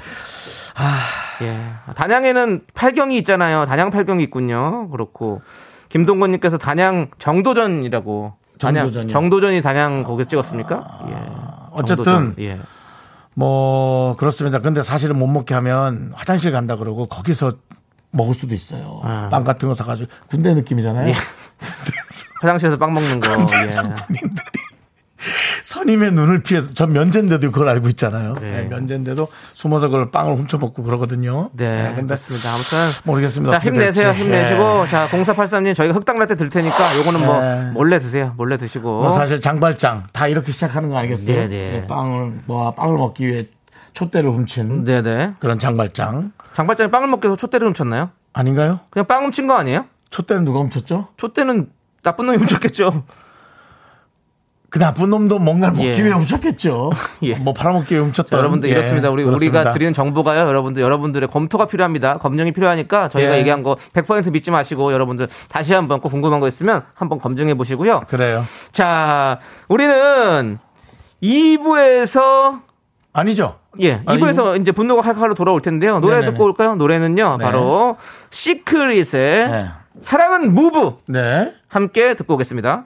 [1.41, 1.59] 예.
[1.95, 3.65] 단양에는 팔경이 있잖아요.
[3.65, 4.89] 단양 팔경이 있군요.
[4.89, 5.41] 그렇고
[5.89, 8.33] 김동건님께서 단양 정도전이라고.
[8.59, 9.07] 단양?
[9.07, 10.87] 정도전이 단양 거기서 찍었습니까?
[11.09, 11.15] 예.
[11.71, 12.33] 어쨌든.
[12.39, 12.59] 예.
[13.35, 14.59] 뭐, 그렇습니다.
[14.59, 17.51] 근데 사실은 못 먹게 하면 화장실 간다 그러고, 거기서
[18.11, 19.01] 먹을 수도 있어요.
[19.03, 19.29] 아.
[19.29, 20.09] 빵 같은 거 사가지고.
[20.27, 21.09] 군대 느낌이잖아요.
[21.09, 21.13] 예.
[22.41, 23.35] 화장실에서 빵 먹는 거.
[23.35, 23.93] 군대에서 예.
[24.07, 24.66] 군인들이
[25.63, 28.33] 선임의 눈을 피해서, 전 면제인데도 그걸 알고 있잖아요.
[28.35, 28.51] 네.
[28.51, 31.49] 네, 면제인데도 숨어서 그걸 빵을 훔쳐 먹고 그러거든요.
[31.53, 32.53] 네, 근데 그렇습니다.
[32.53, 33.59] 아무튼 모르겠습니다.
[33.59, 34.23] 자 힘내세요, 될지.
[34.23, 34.87] 힘내시고 예.
[34.87, 37.71] 자 0483님 저희가 흑당라떼 들 테니까 요거는 뭐 예.
[37.71, 39.01] 몰래 드세요, 몰래 드시고.
[39.01, 41.35] 뭐 사실 장발장 다 이렇게 시작하는 거 아니겠어요?
[41.35, 41.75] 네, 네.
[41.83, 43.45] 예, 빵을 뭐 빵을 먹기 위해
[43.93, 45.33] 촛대를 훔친 네네.
[45.39, 48.11] 그런 장발장 장발장이 빵을 먹기 위해서 촛대를 훔쳤나요?
[48.33, 48.81] 아닌가요?
[48.91, 49.85] 그냥 빵 훔친 거 아니에요?
[50.11, 51.07] 촛대는 누가 훔쳤죠?
[51.17, 51.69] 촛대는
[52.03, 53.03] 나쁜 놈이 훔쳤겠죠.
[54.69, 56.03] 그 나쁜 놈도 뭔가를 먹기 예.
[56.03, 56.91] 위해 훔쳤겠죠.
[57.23, 57.35] 예.
[57.35, 58.37] 뭐 팔아먹기 위해 훔쳤던.
[58.37, 59.09] 여러분들 예, 이렇습니다.
[59.09, 59.59] 우리 그렇습니다.
[59.59, 60.45] 우리가 드리는 정보가요.
[60.47, 62.17] 여러분들 여러분들의 검토가 필요합니다.
[62.17, 63.39] 검증이 필요하니까 저희가 예.
[63.39, 68.01] 얘기한 거 100% 믿지 마시고 여러분들 다시 한번 꼭 궁금한 거 있으면 한번 검증해 보시고요.
[68.09, 68.43] 그래요.
[68.73, 70.57] 자, 우리는
[71.23, 72.61] 2부에서
[73.13, 73.59] 아니죠.
[73.81, 75.99] 예, 아니, 2부에서 이제 분노가 칼칼로 돌아올 텐데요.
[75.99, 76.31] 노래 네네네.
[76.31, 76.75] 듣고 올까요?
[76.75, 77.37] 노래는요.
[77.39, 77.43] 네.
[77.45, 77.97] 바로
[78.31, 79.65] 시크릿의 네.
[80.01, 81.53] 사랑은 무브 네.
[81.69, 82.85] 함께 듣고 오겠습니다.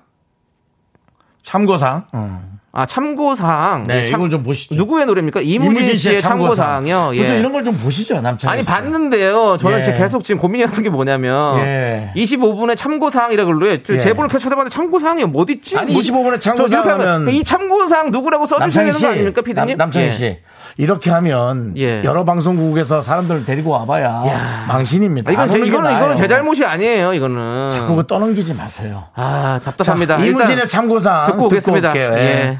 [1.43, 2.08] 참고상.
[2.13, 2.61] 음.
[2.73, 3.84] 아, 참고사항.
[3.86, 4.75] 네, 참- 이걸 좀 보시죠.
[4.75, 5.41] 누구의 노래입니까?
[5.41, 7.12] 이무진, 씨의 참고사항이요.
[7.15, 7.17] 예.
[7.39, 8.69] 이런 걸 좀 보시죠, 남창희 아니 씨.
[8.69, 9.57] 봤는데요.
[9.60, 9.93] 저는 예.
[9.97, 12.12] 계속 지금 고민이었던 게 뭐냐면 예.
[12.15, 13.77] 25분의 참고 사항이라고 요 예.
[13.84, 15.77] 제보를 계속 찾아봤는데 참고 사항이 뭐 있지?
[15.77, 18.97] 아니, 뭐- 25분의 참고 저 이렇게 하면 사항은 이 참고 사항 누구라고 써주셔야 남창희 되는
[18.99, 19.67] 씨, 거 아닙니까, 피디님?
[19.69, 20.12] 남, 남창희 예.
[20.12, 20.39] 씨.
[20.77, 22.01] 이렇게 하면 예.
[22.05, 24.65] 여러 방송국에서 사람들을 데리고 와봐야 야.
[24.69, 25.29] 망신입니다.
[25.29, 26.15] 아, 이건 안 제, 이거는 이거는.
[26.15, 27.13] 제 잘못이 아니에요.
[27.13, 29.03] 이거는 자꾸 그 떠넘기지 마세요.
[29.13, 30.15] 아 자, 답답합니다.
[30.15, 31.95] 이문진의 일단 참고사항 듣고 오겠습니다.
[31.95, 31.99] 예.
[31.99, 32.60] 예.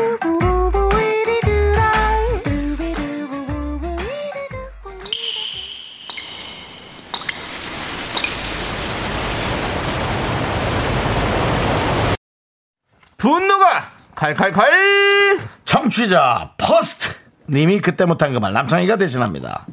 [13.21, 13.83] 분노가
[14.15, 17.13] 칼칼칼 청취자 퍼스트
[17.47, 19.67] 님이 그때 못한 그 말 남창희가 대신합니다.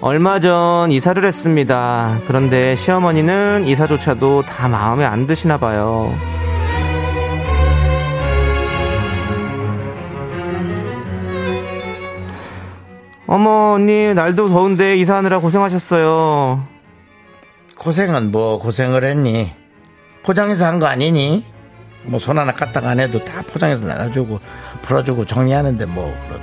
[0.00, 2.18] 얼마 전 이사를 했습니다.
[2.26, 6.14] 그런데 시어머니는 이사조차도 다 마음에 안 드시나 봐요.
[13.32, 16.66] 어머 언니 날도 더운데 이사하느라 고생하셨어요.
[17.78, 19.52] 고생은 뭐 고생을 했니?
[20.24, 21.44] 포장해서 한 거 아니니?
[22.02, 24.40] 뭐 손 하나 까딱 안 해도 다 포장해서 나눠주고
[24.82, 26.42] 풀어주고 정리하는데 뭐 그런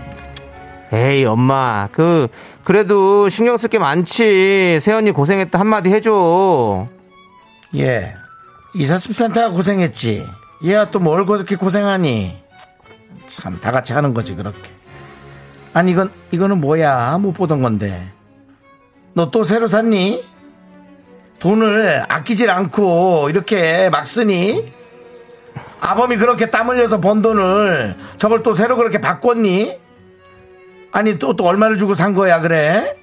[0.93, 2.29] 에이 엄마 그
[2.63, 4.79] 그래도 신경 쓸 게 많지.
[4.79, 6.87] 새언니 고생했다 한마디 해줘.
[7.75, 8.15] 예.
[8.73, 10.25] 이사십센터가 고생했지.
[10.63, 12.37] 얘가 또 뭘 그렇게 고생하니?
[13.27, 14.71] 참, 다 같이 하는 거지, 그렇게.
[15.77, 17.19] 아니, 이건, 이거는 뭐야?
[17.19, 18.11] 못 보던 건데.
[19.13, 20.23] 너 또 새로 샀니?
[21.39, 24.73] 돈을 아끼질 않고 이렇게 막 쓰니?
[25.79, 29.77] 아범이 그렇게 땀 흘려서 번 돈을 저걸 또 새로 그렇게 바꿨니?
[30.93, 32.95] 아니, 또, 또 얼마를 주고 산 거야, 그래?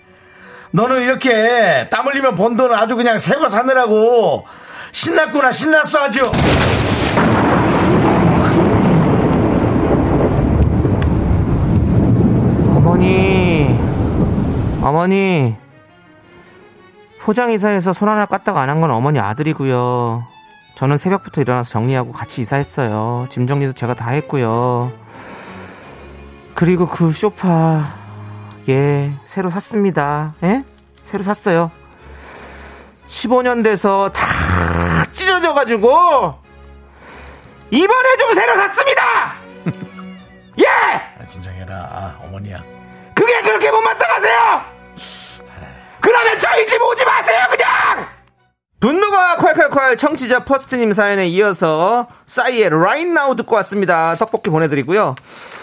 [0.73, 4.47] 너는 이렇게 땀 흘리면 번 돈을 아주 그냥 새거 사느라고
[4.91, 6.29] 신났구나 신났어 아주
[12.71, 13.79] 어머니,
[14.85, 15.57] 어머니.
[17.23, 20.23] 포장 이사해서 손 하나 까딱 안 한 건 어머니 아들이고요.
[20.75, 23.27] 저는 새벽부터 일어나서 정리하고 같이 이사했어요.
[23.31, 24.93] 짐 정리도 제가 다 했고요.
[26.55, 27.95] 그리고 그 소파,
[28.69, 30.35] 예, 새로 샀습니다.
[30.43, 30.65] 예?
[31.03, 31.71] 새로 샀어요.
[33.07, 34.23] 15년 돼서 다
[35.13, 36.35] 찢어져가지고,
[37.71, 39.35] 이번에 좀 새로 샀습니다!
[40.61, 40.67] 예!
[40.67, 42.63] 아, 진정해라 아, 어머니야
[43.15, 44.74] 그게 그렇게 못마땅하세요?
[46.05, 48.07] 그러면 저희 집 오지 마세요 그냥!
[48.79, 54.15] 분노가 콸콸콸 청취자 퍼스트님 사연에 이어서 싸이의 Right Now 듣고 왔습니다.
[54.17, 55.15] 떡볶이 보내드리고요.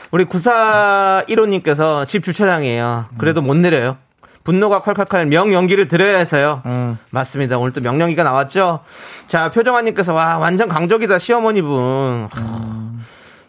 [0.10, 3.06] 우리 9415님께서 집 주차장이에요.
[3.20, 3.98] 그래도 못 내려요.
[4.44, 6.64] 분노가 콸콸콸 명연기를 드려야 해서요.
[7.12, 7.60] 맞습니다.
[7.60, 8.80] 오늘 또 명연기가 나왔죠?
[9.28, 12.30] 자, 표정아님께서 와, 완전 강적이다, 시어머니분.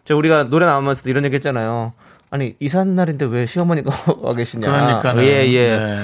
[0.05, 1.95] 저 우리가 노래 나오면서도 이런 얘기 했잖아요.
[2.33, 3.91] 아니, 이삿 날인데 왜 시어머니가
[4.23, 4.67] 와 계시냐.
[4.67, 5.99] 그러니까 예, 예.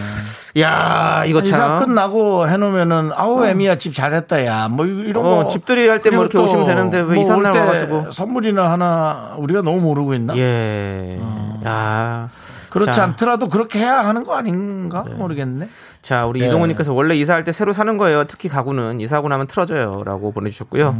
[0.60, 1.80] 야 이거 이사 참.
[1.80, 6.38] 끝나고 해놓으면은 아우 애미야 집 잘했다 야뭐 이런 어, 거 집들이 할 때뭐 그리고 이렇게
[6.38, 8.12] 또 오시면 되는데 왜 뭐 이삿날 올때 와가지고.
[8.12, 11.18] 선물이나 하나 우리가 너무 모르고 있나 예.
[11.66, 12.28] 야.
[12.70, 15.68] 그렇지 자, 않더라도 그렇게 해야 하는 거 아닌가 모르겠네
[16.02, 16.46] 자, 우리 예.
[16.48, 18.24] 이동훈님께서 원래 이사할 때 새로 사는 거예요.
[18.24, 20.02] 특히 가구는 이사하고 나면 틀어져요.
[20.04, 20.94] 라고 보내주셨고요.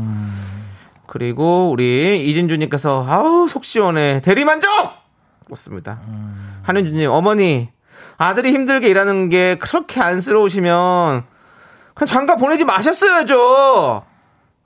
[1.07, 4.21] 그리고 우리 이진주님께서 아우, 속 시원해.
[4.23, 4.71] 대리만족!
[5.49, 5.99] 그렇습니다.
[6.63, 7.71] 한윤주님, 어머니,
[8.19, 11.25] 아들이 힘들게 일하는 게 그렇게 안쓰러우시면
[11.95, 14.05] 그냥 장가 보내지 마셨어야죠.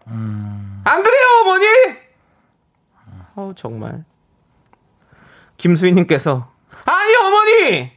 [0.06, 1.66] 안 그래요, 어머니?
[3.36, 4.04] 어우, 정말.
[5.56, 6.48] 김수희님께서
[6.84, 7.92] 아니, 어머니!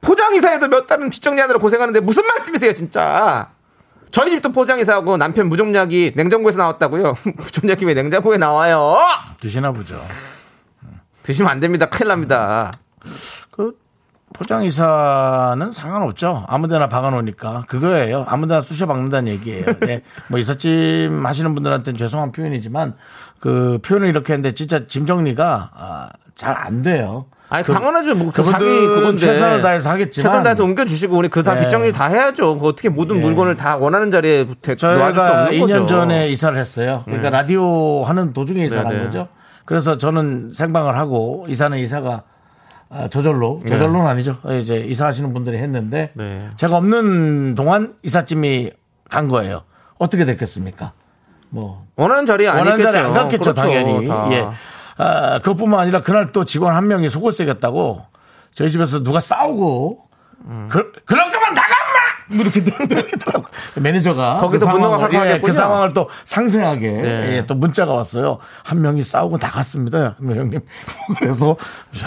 [0.00, 3.50] 포장이사에도 몇 달은 뒷정리하느라 고생하는데 무슨 말씀이세요, 진짜?
[4.10, 7.16] 저희 집도 포장이사하고 남편 무좀약이 냉장고에서 나왔다고요?
[7.36, 8.96] 무좀약이 왜 냉장고에 나와요?
[9.40, 10.00] 드시나 보죠
[11.24, 11.86] 드시면 안 됩니다.
[11.86, 12.72] 큰일 납니다.
[13.50, 13.72] 그
[14.32, 16.44] 포장 이사는 상관없죠.
[16.48, 18.24] 아무데나 박아놓으니까 그거예요.
[18.28, 19.64] 아무데나 쑤셔 박는다는 얘기예요.
[19.80, 20.02] 네.
[20.28, 22.94] 뭐 이삿짐 하시는 분들한테는 죄송한 표현이지만
[23.40, 27.26] 그 표현을 이렇게 했는데 진짜 짐 정리가 아, 잘 안 돼요.
[27.48, 28.14] 아니, 그- 당연하죠.
[28.16, 29.16] 뭐, 그 그분들은 자기 그건데.
[29.18, 31.60] 최선을 다해서 하겠지만 최선을 다해서 옮겨주시고, 우리 그다 네.
[31.60, 32.58] 뒷정리 다 해야죠.
[32.58, 35.86] 그 어떻게 모든 물건을 다 원하는 자리에 대- 놓아줄 수 없는 2년 거죠.
[35.86, 37.02] 전에 이사를 했어요.
[37.04, 38.84] 그러니까 라디오 하는 도중에 이사를.
[38.84, 39.28] 한 거죠.
[39.64, 42.22] 그래서 저는 생방을 하고 이사는 이사가
[42.90, 44.38] 아, 저절로 저절로는 아니죠.
[44.60, 46.48] 이제 이사하시는 분들이 했는데 네.
[46.56, 48.70] 제가 없는 동안 이삿짐이
[49.10, 49.62] 간 거예요.
[49.98, 50.92] 어떻게 됐겠습니까?
[51.48, 52.82] 뭐 원하는 자리에 안 원하는.
[52.82, 54.06] 자리에 안 갔겠죠, 그렇죠, 당연히.
[54.06, 54.28] 다.
[54.32, 54.48] 예.
[54.96, 58.02] 아, 그것뿐만 아니라 그날 또 직원 한 명이 속을 썩였다고
[58.54, 60.04] 저희 집에서 누가 싸우고
[60.68, 61.73] 그, 그럴 거면 나가
[62.30, 62.60] 이렇게
[62.90, 65.46] 이러더라고 매니저가 거기도 그 분노가 상황을, 활발하겠군요.
[65.46, 67.36] 그 상황을 또 상세하게 네.
[67.36, 68.38] 예, 또 문자가 왔어요.
[68.62, 70.16] 한 명이 싸우고 나갔습니다.
[70.20, 70.60] 뭐 형님.
[71.20, 71.56] 그래서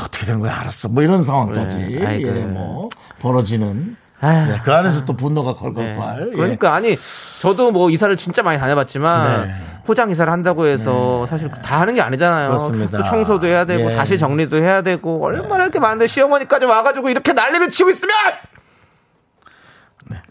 [0.03, 0.60] 어떻게 된 거야?
[0.60, 0.88] 알았어.
[0.89, 2.06] 뭐 이런 상황까지 네.
[2.06, 2.27] 아이고.
[2.30, 2.89] 예, 뭐
[3.21, 5.60] 벌어지는 아휴, 네, 그 안에서 또 분노가 네.
[5.60, 6.30] 컬컬컬.
[6.34, 6.36] 예.
[6.36, 6.97] 그러니까 아니
[7.39, 9.53] 저도 뭐 이사를 진짜 많이 다녀봤지만 네.
[9.86, 12.47] 포장 이사를 한다고 해서 사실 다 하는 게 아니잖아요.
[12.49, 12.97] 그렇습니다.
[12.97, 13.95] 또 청소도 해야 되고 예.
[13.95, 18.15] 다시 정리도 해야 되고 얼마나 할 게 많은데 시어머니까지 와가지고 이렇게 난리를 치고 있으면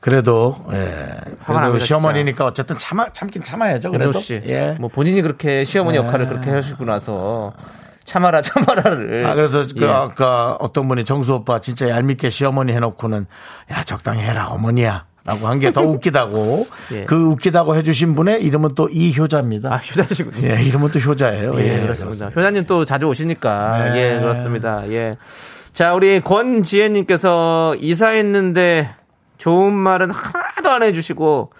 [0.08, 1.14] 그래도 예.
[1.44, 3.90] 그래도 시어머니니까 어쨌든 참아 참긴 참아야죠.
[3.90, 4.76] 그래도 씨, 예.
[4.78, 6.02] 뭐 본인이 그렇게 시어머니 예.
[6.02, 7.52] 역할을 그렇게 하시고 나서
[8.04, 9.88] 참아라 참아라를 아, 그래서 그 예.
[9.90, 13.26] 아까 어떤 분이 정수 오빠 진짜 얄밉게 시어머니 해놓고는
[13.72, 15.06] 야 적당히 해라 어머니야.
[15.24, 16.68] 라고 한 게 더 웃기다고.
[16.92, 17.04] 예.
[17.06, 19.74] 그 웃기다고 해주신 분의 이름은 또 이효자입니다.
[19.74, 20.46] 아 효자시군요.
[20.48, 21.58] 예, 이름은 또 효자예요.
[21.60, 22.28] 예, 예, 그렇습니다.
[22.28, 23.92] 효자님 또 자주 오시니까.
[23.92, 24.14] 네.
[24.14, 24.84] 예, 그렇습니다.
[24.92, 25.16] 예.
[25.72, 28.90] 자, 우리 권지혜님께서 이사했는데
[29.38, 31.52] 좋은 말은 하나도 안 해주시고,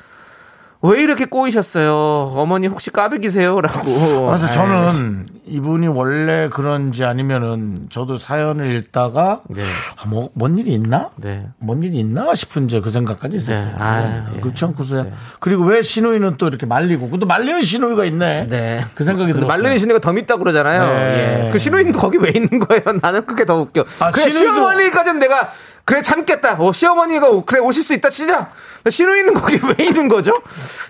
[0.83, 2.35] 왜 이렇게 꼬이셨어요?
[2.37, 3.61] 어머니 혹시 까백이세요?
[3.61, 3.83] 라고.
[4.27, 9.63] 그래서 아이, 저는 이분이 원래 그런지 아니면은 저도 사연을 읽다가 네.
[9.63, 11.11] 아, 뭐, 뭔 일이 있나?
[11.17, 11.47] 네.
[11.59, 13.67] 뭔 일이 있나 싶은 이제 그 생각까지 있었어요.
[13.75, 13.83] 네.
[13.83, 14.37] 아유, 네.
[14.37, 14.41] 예.
[14.41, 15.07] 그렇지 않고서야.
[15.41, 18.47] 그리고 왜 신우이는 또 이렇게 말리고, 또 말리는 신우이가 있네.
[18.49, 18.85] 네.
[18.95, 19.63] 그 생각이 근데 들었어요.
[19.63, 20.87] 말레니 신우가 더 밉다고 그러잖아요.
[20.93, 21.47] 네.
[21.47, 21.51] 예.
[21.51, 22.83] 그 신우이는 거기 왜 있는 거예요?
[23.01, 23.83] 나는 그게 더 웃겨.
[23.99, 25.51] 아, 그냥 신우이도- 시어머니까지는 내가
[25.87, 26.57] 그래 참겠다.
[26.59, 28.51] 어, 시어머니가 그래 오실 수 있다 치자.
[28.89, 30.33] 신우이는 거기 왜 있는 거죠?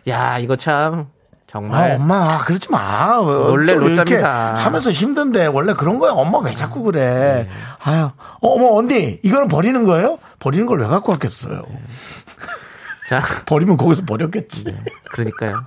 [0.08, 3.18] 야 이거 참 아, 정말 엄마, 그러지 마.
[3.20, 4.54] 왜 원래 로짜입니다.
[4.56, 6.10] 하면서 힘든데, 원래 그런 거야.
[6.12, 7.46] 엄마 왜 자꾸 그래.
[7.48, 7.48] 네.
[7.82, 8.10] 아유,
[8.42, 10.18] 어, 어머, 언니, 이거는 버리는 거예요?
[10.40, 11.62] 버리는 걸 왜 갖고 왔겠어요?
[13.08, 14.64] 자 버리면 거기서 버렸겠지.
[14.64, 14.74] 네.
[15.12, 15.62] 그러니까요.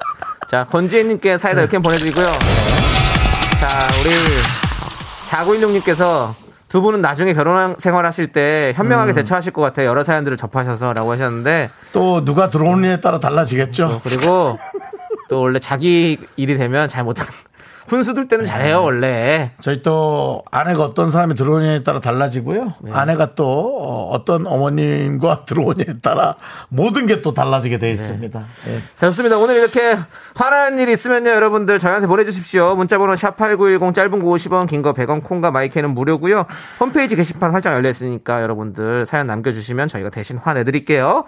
[0.52, 2.26] 자 권지혜님께 사이다 이렇게 보내드리고요.
[3.60, 3.70] 자
[4.02, 4.12] 우리
[5.30, 6.34] 4916님께서
[6.70, 9.88] 두 분은 나중에 결혼 생활하실 때 현명하게 대처하실 것 같아요.
[9.88, 14.02] 여러 사연들을 접하셔서라고 하셨는데 또 누가 들어오느냐에 따라 달라지겠죠.
[14.04, 14.58] 그리고
[15.30, 17.32] 또 원래 자기 일이 되면 잘 못하는
[17.90, 19.52] 훈수 둘 때는 잘해요 원래.
[19.62, 22.74] 저희 또 아내가 어떤 사람이 들어오냐에 따라 달라지고요.
[22.82, 22.92] 네.
[22.94, 23.46] 아내가 또
[23.82, 26.36] 어, 어떤 어머님과 들어오냐에 따라
[26.70, 28.40] 모든 게 또 달라지게 돼 있습니다.
[28.70, 28.80] 예.
[28.96, 29.38] 자, 좋습니다.
[29.38, 29.98] 오늘 이렇게
[30.36, 32.76] 화나는 일이 있으면요, 여러분들 저희한테 보내주십시오.
[32.76, 36.46] 문자번호 샵 8910 짧은 거 50원, 긴 거 100원, 콩과 마이크는 무료고요.
[36.80, 41.26] 홈페이지 게시판 활짝 열려 있으니까 여러분들 사연 남겨주시면 저희가 대신 화내드릴게요.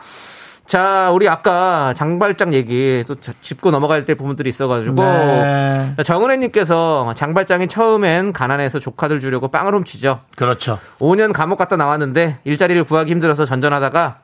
[0.72, 5.94] 자, 우리 아까 장발장 얘기 또 저- 짚고 넘어갈 때 부분들이 있어가지고 네.
[6.02, 10.22] 정은혜님께서 장발장이 처음엔 가난해서 조카들 주려고 빵을 훔치죠.
[10.38, 10.80] 그렇죠.
[11.00, 14.20] 5년 감옥 갔다 나왔는데 일자리를 구하기 힘들어서 전전하다가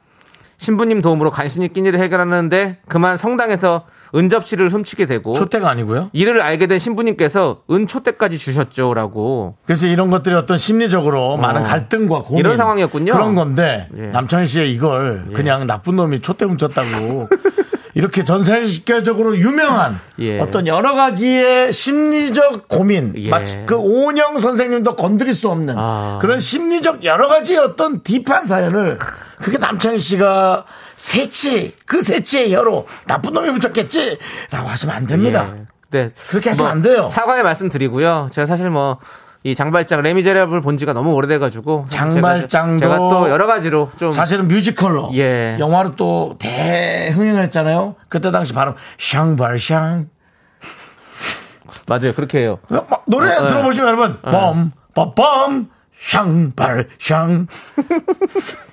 [0.58, 6.10] 신부님 도움으로 간신히 끼니를 해결하는데 그만 성당에서 은접시를 훔치게 되고 초대가 아니고요.
[6.13, 12.58] 이를 알게 된 신부님께서 은초대까지 주셨죠라고 그래서 이런 것들이 어떤 심리적으로 많은 갈등과 고민 이런
[12.58, 13.13] 상황이었군요.
[13.13, 14.08] 그런 건데 예.
[14.08, 17.30] 남창희 씨의 이걸 그냥 나쁜 놈이 촛대 훔쳤다고
[17.93, 20.39] 이렇게 전 세계적으로 유명한 예.
[20.39, 23.30] 어떤 여러 가지의 심리적 고민 예.
[23.30, 26.20] 마치 그 오은영 선생님도 건드릴 수 없는 아.
[26.22, 29.00] 그런 심리적 여러 가지의 어떤 딥한 사연을
[29.41, 35.54] 그게 남창희 씨가 새치 그 새치의 여로 나쁜 놈이 훔쳤겠지라고 하시면 안 됩니다.
[35.56, 35.65] 예.
[35.89, 36.12] 네.
[36.30, 37.08] 그렇게 하시면 안 돼요.
[37.08, 38.28] 사과의 말씀 드리고요.
[38.32, 39.00] 제가 사실 뭐
[39.47, 45.12] 이 장발장 레미제라블 본 지가 너무 오래돼가지고 장발장도 제가, 또 여러 가지로 좀 사실은 뮤지컬로
[45.13, 45.56] 예.
[45.58, 47.95] 영화로 또 대흥행을 했잖아요.
[48.10, 50.06] 그때 당시 바로 샹발샹
[51.88, 52.60] 맞아요 그렇게 해요.
[52.67, 53.47] 막 노래 어, 어.
[53.47, 57.47] 들어보시면 여러분 뻔 빠뻔 샹발샹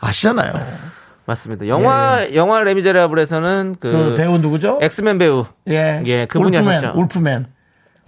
[0.00, 0.52] 아시잖아요.
[1.26, 1.68] 맞습니다.
[1.68, 3.92] 영화 영화 레미제라블에서는 그, 예.
[3.92, 4.78] 그 배우 누구죠?
[4.80, 6.98] 엑스맨 배우 예, 예, 그분이 울프맨, 하셨죠.
[6.98, 7.46] 울프맨,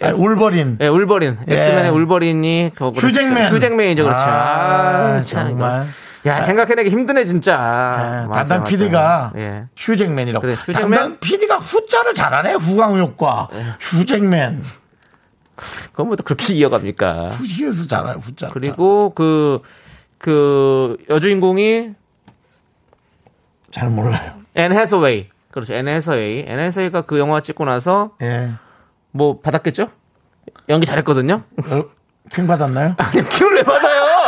[0.01, 0.79] 아니, 울버린.
[0.81, 1.39] 예, 울버린.
[1.49, 1.55] 예.
[1.55, 3.53] 엑스맨의 울버린이 휴잭맨.
[3.53, 4.21] 휴잭맨이죠, 그렇죠.
[4.21, 4.25] 아,
[5.19, 5.85] 아, 참, 정말.
[6.27, 7.57] 야, 생각해내기 힘드네, 진짜.
[7.59, 8.65] 아, 맞아, 맞아.
[8.65, 9.65] PD가 예.
[9.77, 10.41] 휴잭맨이라고.
[10.41, 10.91] 그래, 휴잭맨?
[10.91, 12.55] 담당 PD가 후자를 잘하네.
[12.55, 13.49] 후광 효과.
[13.81, 14.63] 휴잭맨.
[15.91, 17.27] 그건 뭐또 그렇게 이어갑니까?
[17.29, 18.19] 후지에서 잘하네.
[18.21, 18.49] 후자.
[18.49, 19.61] 그리고 그,
[20.21, 21.95] 그, 여주인공이
[23.71, 24.35] 잘 몰라요.
[24.55, 25.29] 앤 해서웨이.
[25.51, 26.45] 그렇죠, 앤 해서웨이.
[26.47, 28.51] 앤 해서웨이가 그 영화 찍고 나서 예.
[29.13, 29.89] 뭐 받았겠죠?
[30.69, 31.43] 연기 잘했거든요?
[31.57, 31.85] 어,
[32.31, 32.95] 킹 받았나요?
[32.99, 34.20] 아니, 킹을 왜 받아요?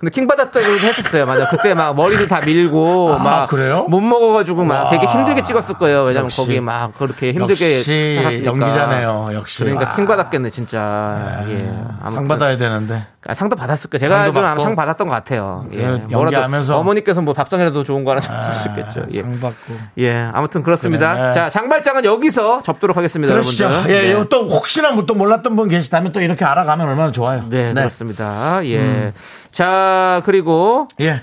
[0.00, 1.26] 근데 킹 받았다고 했었어요.
[1.26, 1.48] 맞아.
[1.50, 3.84] 그때 막 머리도 다 밀고 아, 막 그래요?
[3.86, 4.88] 못 먹어가지고 막 와.
[4.88, 6.04] 되게 힘들게 찍었을 거예요.
[6.04, 6.40] 왜냐면 역시.
[6.40, 8.50] 거기 막 그렇게 힘들게 역시 살았으니까.
[8.50, 9.28] 연기자네요.
[9.34, 9.58] 역시.
[9.62, 9.94] 그러니까 와.
[9.94, 11.44] 킹 받았겠네 진짜.
[11.48, 11.70] 예.
[12.00, 12.14] 아무튼.
[12.16, 13.06] 상 받아야 되는데.
[13.26, 14.00] 아, 상도 받았을 거예요.
[14.00, 14.62] 제가 알기로는 아마.
[14.62, 15.66] 상 받았던 것 같아요.
[15.72, 15.82] 예.
[15.82, 16.78] 그 뭐라도 연기하면서.
[16.78, 19.04] 어머니께서 뭐 밥상이라도 좋은 거 하나 주셨겠죠.
[19.12, 19.20] 예.
[19.20, 19.74] 상 받고.
[19.98, 20.30] 예.
[20.32, 21.14] 아무튼 그렇습니다.
[21.14, 21.32] 그래.
[21.34, 23.66] 자, 장발장은 여기서 접도록 하겠습니다, 그러시죠.
[23.66, 23.94] 여러분들.
[23.94, 24.10] 예, 네.
[24.12, 27.44] 이거 또 혹시나 뭐또 몰랐던 분 계시다면 또 이렇게 알아가면 얼마나 좋아요.
[27.50, 28.64] 네, 그렇습니다.
[28.64, 29.12] 예.
[29.50, 31.22] 자, 그리고 예.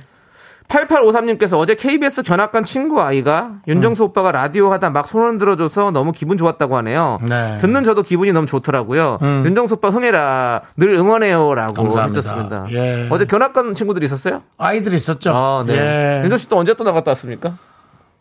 [0.67, 6.35] 8853님께서 어제 KBS 견학간 친구 아이가 윤정수 오빠가 라디오 하다 막 손을 들어줘서 너무 기분
[6.37, 7.19] 좋았다고 하네요.
[7.27, 7.57] 네.
[7.59, 9.17] 듣는 저도 기분이 너무 좋더라고요.
[9.21, 9.43] 음.
[9.45, 12.17] 윤정수 오빠 흥해라 늘 응원해요라고 감사합니다.
[12.17, 12.65] 하셨습니다.
[12.71, 13.07] 예.
[13.09, 14.43] 어제 견학간 친구들이 있었어요?
[14.57, 15.31] 아이들이 있었죠.
[15.33, 15.73] 아, 네.
[16.19, 16.23] 예.
[16.23, 17.57] 윤정 씨또 언제 또 나갔다 왔습니까?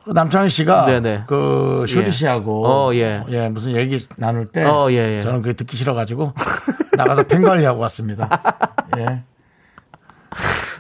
[0.07, 1.25] 남창희 씨가 네네.
[1.27, 2.11] 그 쇼리 예.
[2.11, 3.25] 씨하고 어, 예.
[3.51, 5.23] 무슨 얘기 나눌 때 어, 예, 예.
[5.23, 6.33] 저는 그게 듣기 싫어가지고
[6.97, 8.31] 나가서 팬 관리하고 왔습니다.
[8.99, 9.25] 예.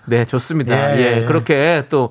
[0.06, 0.96] 네, 좋습니다.
[0.98, 1.20] 예.
[1.20, 2.10] 예, 그렇게 또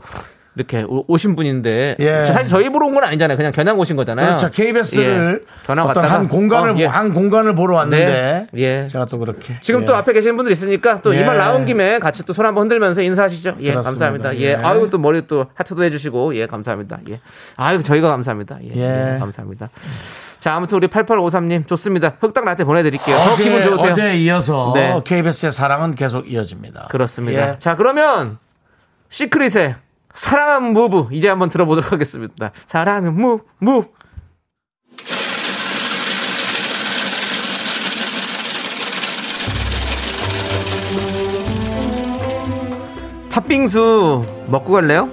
[0.58, 2.26] 이렇게 오- 오신 분인데 예.
[2.26, 3.36] 사실 저희 보러 온 건 아니잖아요.
[3.36, 4.38] 그냥 견학 오신 거잖아요.
[4.38, 4.50] 그렇죠.
[4.52, 5.46] KBS를 예.
[5.66, 6.86] 견학 어떤 한 공간을 어, 예.
[6.86, 8.62] 한 공간을 보러 왔는데 네.
[8.84, 8.88] 예.
[8.88, 9.86] 제가 또 그렇게 지금 예.
[9.86, 11.26] 또 앞에 계시는 분들 있으니까 또이 예.
[11.26, 13.56] 말 나온 김에 같이 또 손 한번 흔들면서 인사하시죠.
[13.60, 13.82] 예, 그렇습니다.
[13.82, 14.38] 감사합니다.
[14.38, 14.52] 예.
[14.52, 14.56] 예.
[14.56, 17.00] 아유 또 머리 또 하트도 해주시고 예, 감사합니다.
[17.10, 17.20] 예.
[17.58, 18.60] 아유 저희가 감사합니다.
[18.64, 19.16] 예, 예.
[19.16, 19.70] 예, 감사합니다.
[20.46, 22.18] 자 아무튼 우리 8853님 좋습니다.
[22.20, 23.18] 흑당 라떼 보내드릴게요.
[23.18, 23.90] 더 어제, 기분 좋으세요.
[23.90, 25.02] 어제 이어서 네.
[25.04, 26.90] KBS의 사랑은 계속 이어집니다.
[26.92, 27.54] 그렇습니다.
[27.54, 27.58] 예.
[27.58, 28.38] 자 그러면
[29.10, 29.74] 시크릿의
[30.14, 32.52] 사랑은 무브 이제 한번 들어보도록 하겠습니다.
[32.68, 33.88] 사랑은 무브 무브
[43.32, 45.10] 팥빙수 먹고 갈래요?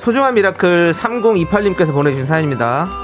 [0.00, 3.03] 소중한 미라클 3028님께서 보내주신 사연입니다.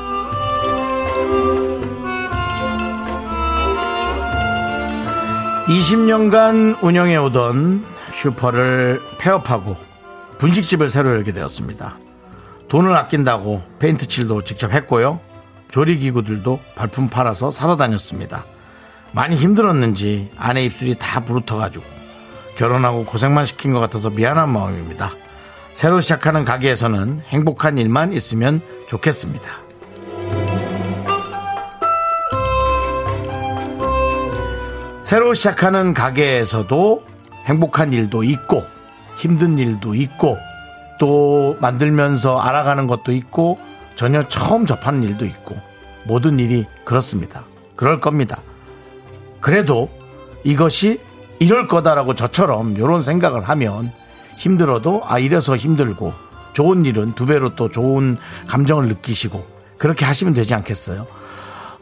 [5.70, 9.76] 20년간 운영해 오던 슈퍼를 폐업하고
[10.38, 11.96] 분식집을 새로 열게 되었습니다.
[12.68, 15.20] 돈을 아낀다고 페인트 칠도 직접 했고요.
[15.70, 18.46] 조리기구들도 발품 팔아서 사러 다녔습니다.
[19.12, 21.84] 많이 힘들었는지 아내 입술이 다 부르터가지고
[22.56, 25.12] 결혼하고 고생만 시킨 것 같아서 미안한 마음입니다.
[25.72, 29.69] 새로 시작하는 가게에서는 행복한 일만 있으면 좋겠습니다.
[35.10, 37.00] 새로 시작하는 가게에서도
[37.44, 38.62] 행복한 일도 있고
[39.16, 40.38] 힘든 일도 있고
[41.00, 43.58] 또 만들면서 알아가는 것도 있고
[43.96, 45.56] 전혀 처음 접하는 일도 있고
[46.04, 47.42] 모든 일이 그렇습니다.
[47.74, 48.40] 그럴 겁니다.
[49.40, 49.90] 그래도
[50.44, 51.00] 이것이
[51.40, 53.90] 이럴 거다라고 저처럼 이런 생각을 하면
[54.36, 56.14] 힘들어도 아 이래서 힘들고
[56.52, 59.44] 좋은 일은 두 배로 또 좋은 감정을 느끼시고
[59.76, 61.04] 그렇게 하시면 되지 않겠어요?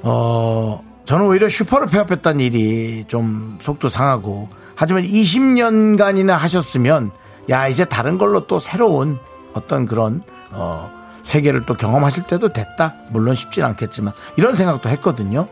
[0.01, 7.13] 어 저는 오히려 슈퍼를 폐업했다는 일이 좀 속도 상하고 하지만 20년간이나 하셨으면
[7.49, 9.19] 야 이제 다른 걸로 또 새로운
[9.55, 10.93] 어떤 그런 어
[11.23, 12.95] 세계를 또 경험하실 때도 됐다?
[13.09, 15.49] 물론 쉽진 않겠지만 이런 생각도 했거든요.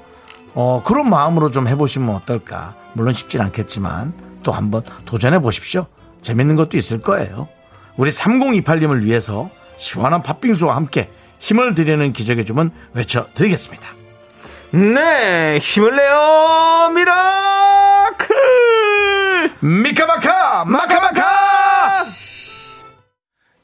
[0.52, 2.74] 어 그런 마음으로 좀 해보시면 어떨까?
[2.92, 5.86] 물론 쉽진 않겠지만 또 한번 도전해 보십시오.
[6.20, 7.48] 재밌는 것도 있을 거예요.
[7.96, 13.95] 우리 3028님을 위해서 시원한 팥빙수와 함께 힘을 드리는 기적의 주문 외쳐드리겠습니다
[14.76, 18.36] 네, 힘을 내요, 미라클!
[19.60, 21.24] 미카마카 마카마카!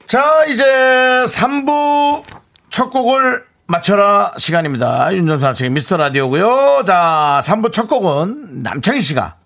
[0.07, 2.22] 자 이제 3부
[2.70, 5.14] 첫 곡을 맞춰라 시간입니다.
[5.14, 6.85] 윤정수 남창의 미스터 라디오고요.
[6.87, 9.37] 자 3부 첫 곡은 남창희 씨가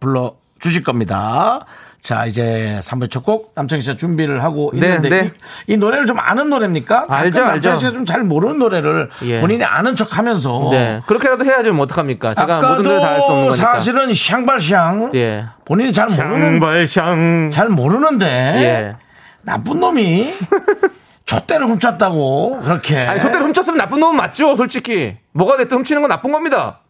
[0.00, 1.66] 불러 주실 겁니다
[2.02, 5.30] 자 이제 3부 첫 곡 남창희 씨가 준비를 하고 네, 있는데 네.
[5.68, 7.06] 이, 이 노래를 좀 아는 노래입니까?
[7.08, 7.74] 알죠, 가끔 남창희 알죠.
[7.76, 9.40] 씨가 좀 잘 모르는 노래를 예.
[9.40, 12.34] 본인이 아는 척 하면서 네, 그렇게라도 해야지 뭐 어떡합니까?
[12.34, 13.54] 제가 모든 걸다할 수 없는 거니까.
[13.72, 15.44] 사실은 샹발샹 예.
[15.64, 17.52] 본인이 잘 모르는 샹발샹.
[17.52, 18.96] 잘 모르는데 예.
[19.42, 20.32] 나쁜 놈이
[21.24, 25.16] 젖대를 훔쳤다고 그렇게 아니, 저대로 훔쳤으면 나쁜 놈은 맞죠, 솔직히.
[25.32, 26.80] 뭐가 됐든 훔치는 건 나쁜 겁니다.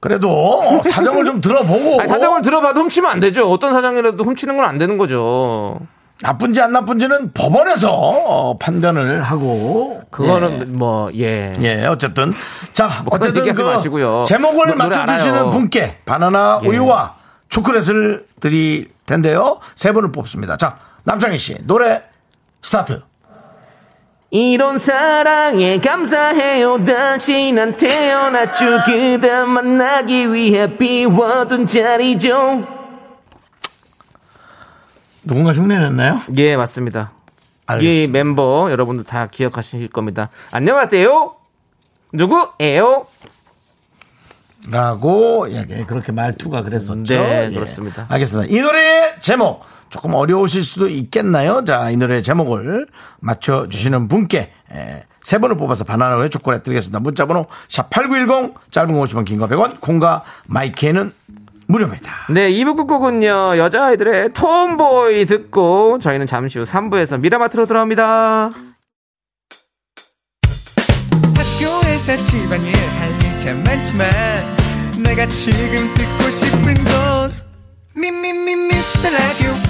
[0.00, 3.50] 그래도 사정을 좀 들어보고 아니, 사정을 들어봐도 훔치면 안 되죠.
[3.50, 5.78] 어떤 사정이라도 훔치는 건 안 되는 거죠.
[6.22, 11.54] 나쁜지 안 나쁜지는 법원에서 어, 판단을 하고 그거는 뭐, 예.
[11.62, 12.32] 예, 예, 어쨌든
[12.74, 14.22] 자 뭐 어쨌든 그 마시고요.
[14.26, 15.50] 제목을 노- 노래 맞춰 주시는 알아요.
[15.50, 16.68] 분께 바나나 예.
[16.68, 17.14] 우유와
[17.48, 22.02] 초콜릿을 드릴 텐데요 세 분을 뽑습니다 자 남창희 씨 노래
[22.62, 23.00] 스타트
[24.30, 26.84] 이런 사랑에 감사해요.
[26.84, 28.84] 다시 난 태어났죠.
[28.86, 32.64] 그대 만나기 위해 비워둔 자리죠.
[35.24, 36.20] 누군가 흉내냈나요?
[36.36, 37.12] 예, 맞습니다.
[37.12, 38.12] 이 알겠습니다.
[38.12, 40.30] 멤버 여러분들 다 기억하실 겁니다.
[40.52, 41.34] 안녕하세요.
[42.12, 43.06] 누구예요?
[44.68, 47.14] 라고 예, 그렇게 말투가 그랬었죠.
[47.14, 47.54] 네, 예.
[47.54, 48.06] 그렇습니다.
[48.08, 48.54] 알겠습니다.
[48.54, 51.64] 이 노래의 제목 조금 어려우실 수도 있겠나요?
[51.64, 52.86] 자, 이 노래의 제목을
[53.20, 57.00] 맞춰 주시는 분께 예, 세 분을 뽑아서 바나나 우유 초콜릿 드리겠습니다.
[57.00, 61.12] 문자 번호 샵8910 짧은 거 50원 긴 거 100원 콩과 마이크에는
[61.66, 62.12] 무료입니다.
[62.30, 68.50] 네, 2부 끝곡은요, 여자아이들의 톰보이 듣고 저희는 잠시 후 3부에서 미라마트로 돌아옵니다.
[71.36, 74.08] 학교에서 집안일 할일참 많지만
[75.04, 77.32] 내가 지금 듣고 싶은 건
[77.94, 79.69] 미미미 미스터 라디오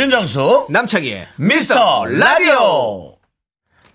[0.00, 3.16] 윤정수 남창희의 미스터 라디오.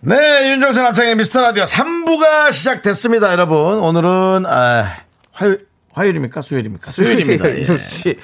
[0.01, 3.57] 네, 윤정수 남창희의 미스터 라디오 3부가 시작됐습니다, 여러분.
[3.79, 4.97] 오늘은 아,
[5.31, 5.55] 화요
[5.93, 6.43] 화요일입니까?
[6.43, 6.91] 수요일입니까?
[6.91, 7.49] 수요일입니다.
[7.49, 7.57] 예.
[7.61, 8.19] 윤정수 씨.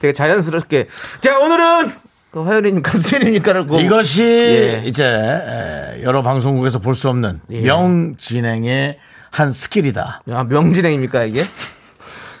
[0.00, 0.88] 되게 자연스럽게.
[1.20, 1.92] 자, 오늘은
[2.32, 2.98] 그 화요일입니까?
[2.98, 3.78] 수요일입니까라고.
[3.78, 4.82] 이것이 예.
[4.84, 7.60] 이제 에, 여러 방송국에서 볼 수 없는 예.
[7.60, 8.98] 명진행의
[9.30, 10.22] 한 skill이다.
[10.32, 11.44] 아, 명진행입니까, 이게?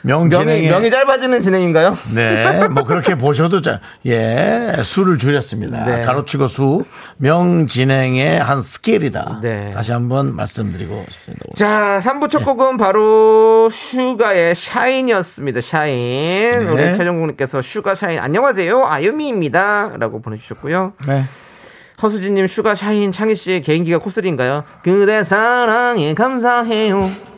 [0.02, 1.98] 명이, 명진행의 명이 짧아지는 진행인가요?
[2.14, 5.84] 네, 뭐 그렇게 보셔도 자, 예, 수를 줄였습니다.
[5.84, 6.02] 네.
[6.02, 6.84] 가로치고 수
[7.18, 9.40] 명진행의 한 skill이다.
[9.42, 9.70] 네.
[9.70, 11.44] 다시 한번 말씀드리고 싶습니다.
[11.54, 15.60] 자, 3부 첫 곡은 바로 슈가의 Shine이었습니다.
[15.60, 16.68] Shine.
[16.68, 18.86] 우리 최정국님께서 슈가 Shine 안녕하세요.
[18.86, 19.92] 아유미입니다.
[19.98, 20.94] 라고 보내주셨고요.
[21.06, 21.24] 네.
[22.02, 24.64] 허수진님 슈가 Shine 창희 씨의 개인기가 코스리인가요?
[24.82, 27.29] 그대 사랑에 감사해요.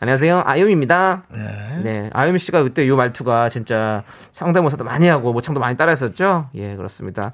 [0.00, 0.42] 안녕하세요.
[0.44, 1.22] 아유미입니다.
[1.82, 2.10] 네.
[2.12, 6.50] 아유미 씨가 그때 요 말투가 진짜 상대모사도 많이 하고 모창도 많이 따라 했었죠?
[6.56, 7.32] 예, 그렇습니다.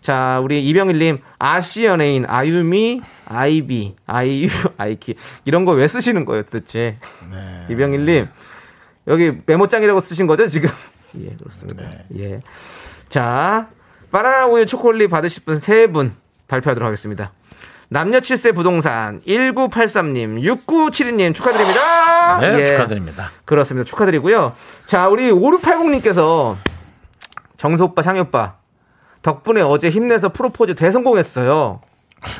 [0.00, 4.48] 자, 우리 이병일님, 아시 연예인, 아유미, 아이비, 아이유,
[4.78, 5.16] 아이키.
[5.44, 6.96] 이런 거 왜 쓰시는 거예요, 도대체?
[7.70, 8.28] 이병일님,
[9.08, 10.70] 여기 메모장이라고 쓰신 거죠, 지금?
[11.20, 11.82] 예, 그렇습니다.
[12.16, 12.40] 예.
[13.10, 13.68] 자,
[14.10, 16.14] 바나나 우유 초콜릿 받으실 분 세 분
[16.48, 17.32] 발표하도록 하겠습니다.
[17.88, 22.38] 남녀 7세 부동산 1983님, 6972님 축하드립니다.
[22.40, 22.66] 네, 예.
[22.66, 23.30] 축하드립니다.
[23.44, 23.88] 그렇습니다.
[23.88, 24.54] 축하드리고요.
[24.86, 26.56] 자, 우리 5680님께서
[27.56, 28.54] 정수 오빠, 창희 오빠
[29.22, 31.80] 덕분에 어제 힘내서 프로포즈 대성공했어요.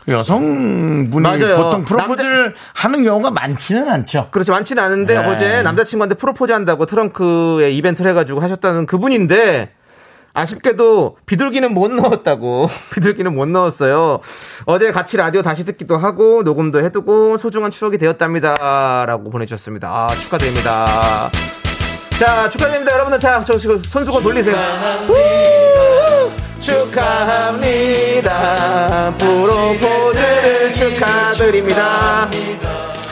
[0.08, 1.56] 여성분이 맞아요.
[1.56, 4.28] 보통 프로포즈를 하는 경우가 많지는 않죠.
[4.30, 5.26] 그렇지 많지는 않은데 네.
[5.26, 9.70] 어제 남자친구한테 프로포즈 한다고 트렁크에 이벤트를 해가지고 하셨다는 그분인데
[10.36, 14.20] 아쉽게도 비둘기는 못 넣었다고 비둘기는 못 넣었어요.
[14.66, 19.88] 어제 같이 라디오 다시 듣기도 하고 녹음도 해두고 소중한 추억이 되었답니다 라고 보내주셨습니다.
[19.90, 21.30] 아, 축하드립니다.
[22.18, 24.56] 자 축하드립니다 여러분들 자 저, 저 손수건 돌리세요.
[25.08, 25.14] 우!
[26.60, 28.34] 축하합니다.
[29.18, 32.28] 프로포즈를 축하드립니다.
[32.30, 32.65] 축하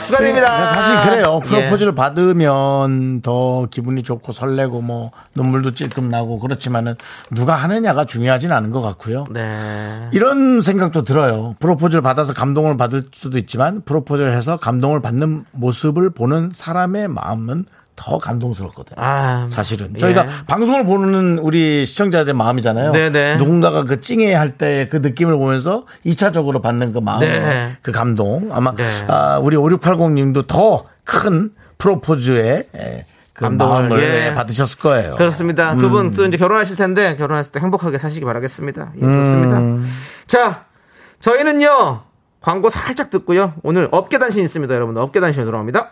[0.05, 0.59] 드립니다.
[0.59, 1.39] 네, 사실 그래요.
[1.43, 1.49] 예.
[1.49, 6.95] 프로포즈를 받으면 더 기분이 좋고 설레고 뭐 눈물도 찔끔 나고 그렇지만은
[7.31, 9.25] 누가 하느냐가 중요하진 않은 것 같고요.
[9.31, 10.09] 네.
[10.11, 11.55] 이런 생각도 들어요.
[11.59, 17.65] 프로포즈를 받아서 감동을 받을 수도 있지만 프로포즈를 해서 감동을 받는 모습을 보는 사람의 마음은
[17.95, 18.95] 더 감동스럽거든요.
[18.99, 19.99] 아, 사실은 예.
[19.99, 22.91] 저희가 방송을 보는 우리 시청자들의 마음이잖아요.
[22.91, 23.37] 네네.
[23.37, 27.77] 누군가가 그 찡해 할 때 그 느낌을 보면서 2차적으로 받는 그 마음의 네.
[27.81, 28.85] 그 감동 아마 네.
[29.07, 34.33] 아, 우리 5680님도 더 큰 프로포즈의 에, 그 감동을, 예.
[34.33, 35.15] 받으셨을 거예요.
[35.15, 35.75] 그렇습니다.
[35.75, 38.93] 두분 또 이제 결혼하실 텐데 결혼했을 때 행복하게 사시기 바라겠습니다.
[38.95, 39.87] 예, 좋습니다.
[40.25, 40.65] 자,
[41.19, 42.01] 저희는요
[42.41, 43.53] 광고 살짝 듣고요.
[43.63, 44.97] 오늘 업계 단신 있습니다, 여러분.
[44.97, 45.91] 업계 단신 돌아옵니다.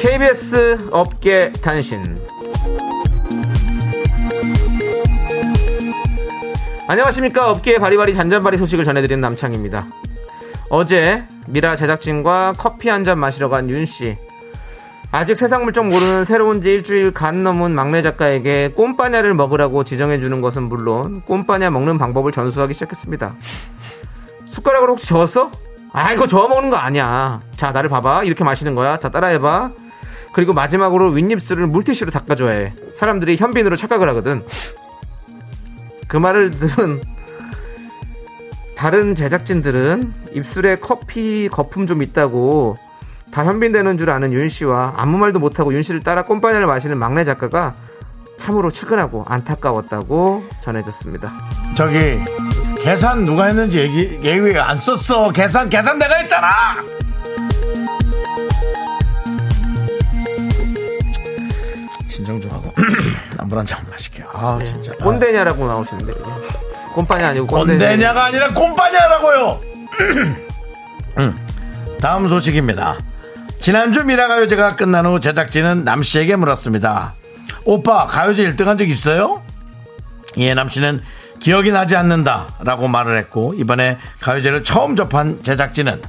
[0.00, 2.18] KBS 업계 단신.
[6.88, 7.50] 안녕하십니까.
[7.50, 9.86] 업계의 바리바리 잔잔바리 소식을 전해드리는 남창입니다.
[10.70, 14.16] 어제 미라 제작진과 커피 한 잔 마시러 간 윤 씨.
[15.12, 20.62] 아직 세상 물정 모르는 새로운 지 일주일 간 넘은 막내 작가에게 꼼빠냐를 먹으라고 지정해주는 것은
[20.64, 23.34] 물론 꼼빠냐 먹는 방법을 전수하기 시작했습니다.
[24.46, 25.50] 숟가락으로 혹시 저었어?
[25.92, 27.40] 아, 이거 저어 먹는 거 아니야.
[27.56, 28.22] 자, 나를 봐봐.
[28.22, 28.96] 이렇게 마시는 거야.
[28.98, 29.70] 자, 따라해봐.
[30.32, 32.74] 그리고 마지막으로 윗입술을 물티슈로 닦아줘야 해.
[32.94, 34.44] 사람들이 현빈으로 착각을 하거든.
[36.06, 37.00] 그 말을 들은
[38.76, 42.76] 다른 제작진들은 입술에 커피 거품 좀 있다고
[43.30, 47.24] 다 현빈되는 줄 아는 윤 씨와 아무 말도 못하고 윤 씨를 따라 꼼빠냐를 마시는 막내
[47.24, 47.74] 작가가
[48.38, 51.30] 참으로 측은하고 안타까웠다고 전해졌습니다.
[51.76, 52.18] 저기
[52.82, 56.48] 계산 누가 했는지 얘기 얘기 안 썼어 계산 계산 내가 했잖아
[62.30, 62.72] 진정 좀 하고
[63.46, 66.12] 물한 잔 마실게요 아 진짜 아, 꼰대냐라고 나오시는데.
[66.94, 67.72] 꼼빠냐 아니고 꼰대.
[67.74, 69.60] 꼰대냐가 아니라 꼼빠냐라고요
[71.18, 71.36] 음,
[72.00, 72.96] 다음 소식입니다
[73.60, 77.14] 지난주 미라가요제가 끝난 후 제작진은 남씨에게 물었습니다
[77.64, 79.42] 오빠 가요제 1등 한 적 있어요?
[80.36, 81.00] 이에 남씨는
[81.40, 86.00] 기억이 나지 않는다라고 말을 했고 이번에 가요제를 처음 접한 제작진은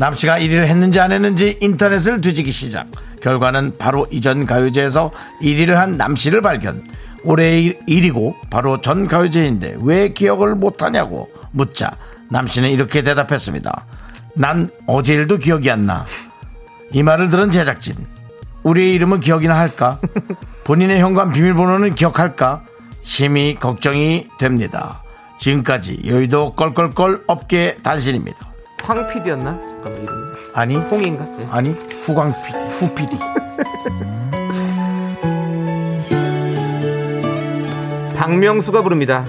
[0.00, 2.86] 남씨가 1위를 했는지 안 했는지 인터넷을 뒤지기 시작.
[3.20, 5.10] 결과는 바로 이전 가요제에서
[5.42, 6.82] 1위를 한 남씨를 발견.
[7.22, 11.90] 올해의 1위고 바로 전 가요제인데 왜 기억을 못하냐고 묻자
[12.30, 13.84] 남씨는 이렇게 대답했습니다.
[14.36, 16.06] 난 어제 일도 기억이 안 나.
[16.92, 17.94] 이 말을 들은 제작진.
[18.62, 20.00] 우리의 이름은 기억이나 할까?
[20.64, 22.62] 본인의 현관 비밀번호는 기억할까?
[23.02, 25.02] 심히 걱정이 됩니다.
[25.38, 28.49] 지금까지 여의도 껄껄껄 업계 단신입니다.
[28.90, 29.56] 황 PD였나?
[29.56, 30.34] 잠깐만 이름.
[30.52, 31.24] 아니, 홍인가?
[31.38, 31.46] 네.
[31.48, 31.70] 아니,
[32.02, 33.16] 후광 PD, 후 PD.
[38.16, 39.28] 박명수가 부릅니다.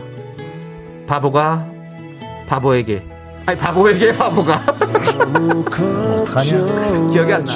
[1.06, 1.64] 바보가
[2.48, 3.04] 바보에게.
[3.46, 6.50] 아니 바보에게 바보가 어떡하냐?
[7.14, 7.54] 기억이 안 나.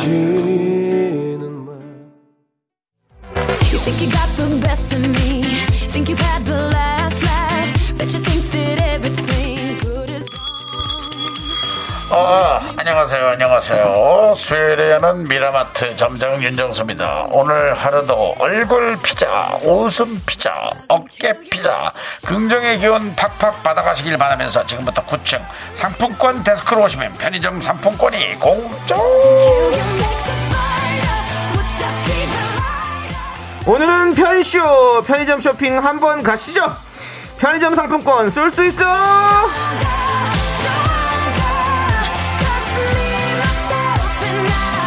[3.72, 5.42] You think you got the best of me.
[5.92, 6.65] Think you've had the
[12.12, 14.34] 어, 안녕하세요, 안녕하세요.
[14.38, 17.28] 수요일에 여는 미라마트 점장 윤정수입니다.
[17.32, 20.54] 오늘 하루도 얼굴 피자, 웃음 피자,
[20.88, 21.92] 어깨 피자,
[22.28, 25.42] 긍정의 기운 팍팍 받아가시길 바라면서 지금부터 9층
[25.74, 28.96] 상품권 데스크로 오시면 편의점 상품권이 공짜!
[33.66, 36.72] 오늘은 편쇼 편의점 쇼핑 한번 가시죠.
[37.40, 38.86] 편의점 상품권 쏠 수 있어.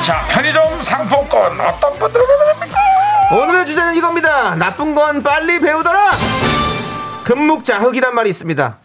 [0.09, 2.79] 자, 편의점 상품권 어떤 분들은 받습니까?
[3.31, 4.55] 오늘의 주제는 이겁니다.
[4.55, 6.13] 나쁜 건 빨리 배우더라.
[7.25, 8.79] 금묵자흑이란 말이 있습니다.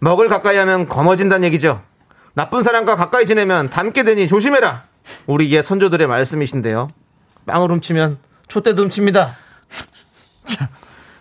[0.00, 1.80] 먹을 가까이 하면 검어진다는 얘기죠.
[2.34, 4.82] 나쁜 사람과 가까이 지내면 닮게 되니 조심해라.
[5.24, 6.88] 우리 옛 선조들의 말씀이신데요.
[7.46, 9.36] 빵을 훔치면 촛대도 훔칩니다.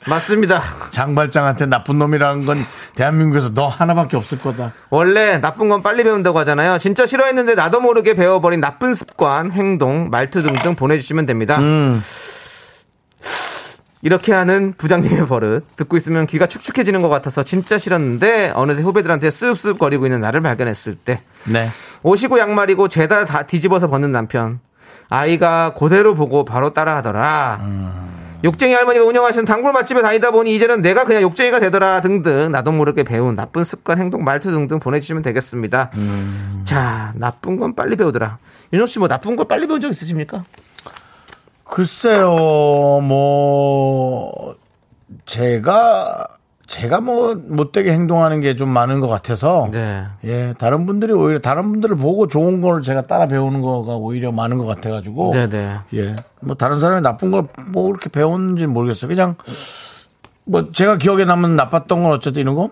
[0.08, 0.62] 맞습니다.
[0.91, 2.58] 장발장한테 나쁜 놈이라는 건
[2.95, 4.74] 대한민국에서 너 하나밖에 없을 거다.
[4.89, 6.78] 원래 나쁜 건 빨리 배운다고 하잖아요.
[6.78, 11.60] 진짜 싫어했는데 나도 모르게 배워버린 나쁜 습관, 행동, 말투 등등 보내주시면 됩니다.
[14.01, 19.80] 이렇게 하는 부장님의 버릇 듣고 있으면 귀가 축축해지는 것 같아서 진짜 싫었는데 어느새 후배들한테 쓱쓱
[19.80, 21.70] 거리고 있는 나를 발견했을 때 네.
[22.03, 24.60] 옷이고 양말이고 죄다 다 뒤집어서 벗는 남편
[25.10, 27.60] 아이가 그대로 보고 바로 따라하더라
[28.43, 33.03] 욕쟁이 할머니가 운영하시는 단골 맛집에 다니다 보니 이제는 내가 그냥 욕쟁이가 되더라 등등 나도 모르게
[33.03, 35.91] 배운 나쁜 습관 행동 말투 등등 보내주시면 되겠습니다.
[36.63, 38.38] 자 나쁜 건 빨리 배우더라.
[38.73, 40.43] 윤정 씨뭐 나쁜 걸 빨리 배운 적 있으십니까?
[41.69, 42.29] 글쎄요,
[43.03, 44.55] 뭐,
[45.25, 46.25] 제가,
[46.68, 49.70] 제가 뭐, 못되게 행동하는 게 좀 많은 것 같아서.
[49.72, 50.05] 네.
[50.26, 54.57] 예, 다른 분들이 오히려 다른 분들을 보고 좋은 걸 제가 따라 배우는 거가 오히려 많은
[54.57, 55.32] 것 같아가지고.
[55.34, 55.78] 네네.
[55.93, 56.15] 예.
[56.41, 59.07] 뭐 다른 사람이 나쁜 걸 뭐 그렇게 배웠는지 는 모르겠어요.
[59.09, 59.36] 그냥
[60.45, 62.70] 뭐 제가 기억에 남은 나빴던 건 어쨌든 이런 거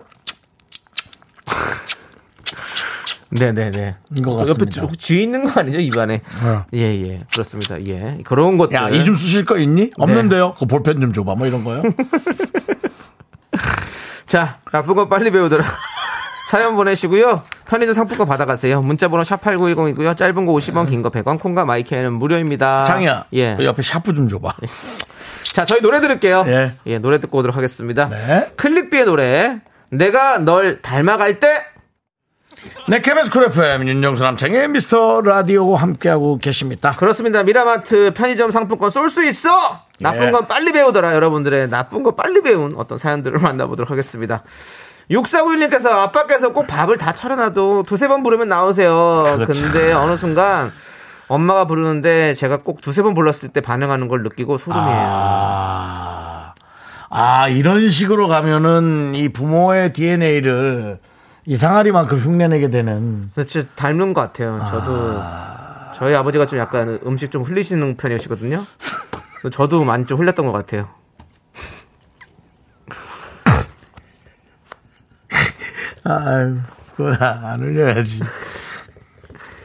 [3.30, 3.96] 네네네.
[4.16, 4.86] 이거 옆에 같습니다.
[4.92, 6.20] 쥐- 쥐 있는 거 아니죠 입안에?
[6.44, 6.64] 어.
[6.72, 7.82] 예예 그렇습니다.
[7.86, 8.74] 예 그런 것들.
[8.76, 9.90] 야, 이좀 쓰실 거 있니?
[9.98, 10.54] 없는데요.
[10.58, 11.34] 그 볼펜 좀 줘봐.
[11.34, 11.82] 뭐 이런 거요.
[14.26, 15.64] 자, 나쁜 거 빨리 배우더라.
[16.50, 17.42] 사연 보내시고요.
[17.68, 18.80] 편의점 상품권 받아가세요.
[18.80, 20.16] 문자번호 샵8910이고요.
[20.16, 22.84] 짧은 거 50원, 긴 거 100원, 콩과 마이크는 무료입니다.
[22.84, 23.26] 장이야.
[23.32, 23.56] 예.
[23.56, 24.52] 그 옆에 샤프 좀 줘봐.
[25.52, 26.44] 자, 저희 노래 들을게요.
[26.46, 26.72] 예.
[26.86, 28.08] 예, 노래 듣고 오도록 하겠습니다.
[28.08, 28.50] 네.
[28.56, 29.60] 클릭비의 노래.
[29.90, 31.48] 내가 널 닮아갈 때.
[32.88, 36.92] 네, KBS 쿨 FM 윤정수 남창희의 미스터 라디오 함께하고 계십니다.
[36.92, 37.42] 그렇습니다.
[37.42, 39.50] 미라마트 편의점 상품권 쏠 수 있어!
[39.98, 40.30] 나쁜 예.
[40.30, 41.12] 건 빨리 배우더라.
[41.16, 44.44] 여러분들의 나쁜 거 빨리 배운 어떤 사연들을 만나보도록 하겠습니다.
[45.10, 49.24] 6491님께서 아빠께서 꼭 밥을 다 차려놔도 두세 번 부르면 나오세요.
[49.46, 50.70] 근데 어느 순간
[51.26, 54.96] 엄마가 부르는데 제가 꼭 두세 번 불렀을 때 반응하는 걸 느끼고 소름이에요.
[54.96, 56.54] 아,
[57.10, 61.00] 아, 이런 식으로 가면은 이 부모의 DNA를
[61.46, 63.30] 이상하리만큼 흉내내게 되는.
[63.46, 64.58] 진짜 닮는 것 같아요.
[64.68, 65.20] 저도
[65.94, 68.66] 저희 아버지가 좀 약간 음식 좀 흘리시는 편이시거든요.
[69.52, 70.88] 저도 많이 좀 흘렸던 것 같아요.
[76.04, 76.58] 아유,
[76.96, 78.20] 그거 안 흘려야지.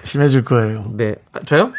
[0.03, 0.91] 심해질 거예요.
[0.93, 1.15] 네.
[1.34, 1.71] 아, 저요?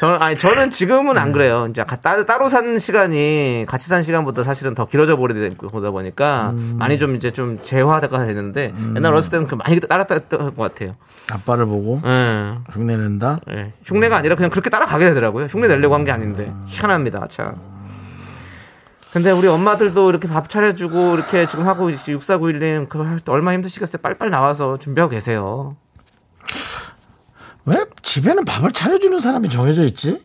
[0.00, 1.66] 저는 아니 저는 지금은 안 그래요.
[1.68, 6.96] 이제 가- 따로 따로 산 시간이 같이 산 시간보다 사실은 더 길어져 버리다 보니까 많이
[6.96, 10.94] 좀 이제 좀 재화가 되는데 옛날 어렸을 때는 그 많이 따랐던 것 같아요.
[11.30, 12.54] 아빠를 보고 예.
[12.72, 13.40] 흉내 낸다?
[13.50, 13.74] 예.
[13.84, 15.44] 흉내가 아니라 그냥 그렇게 따라가게 되더라고요.
[15.50, 17.26] 흉내 내려고 한 게 아닌데 희한합니다.
[17.28, 17.56] 참.
[19.12, 24.00] 근데 우리 엄마들도 이렇게 밥 차려주고 이렇게 지금 하고 6491님 그거 할때 얼마나 힘드시겠어요.
[24.00, 25.76] 빨리빨리 나와서 준비하고 계세요.
[27.66, 30.24] 왜 집에는 밥을 차려주는 사람이 정해져 있지?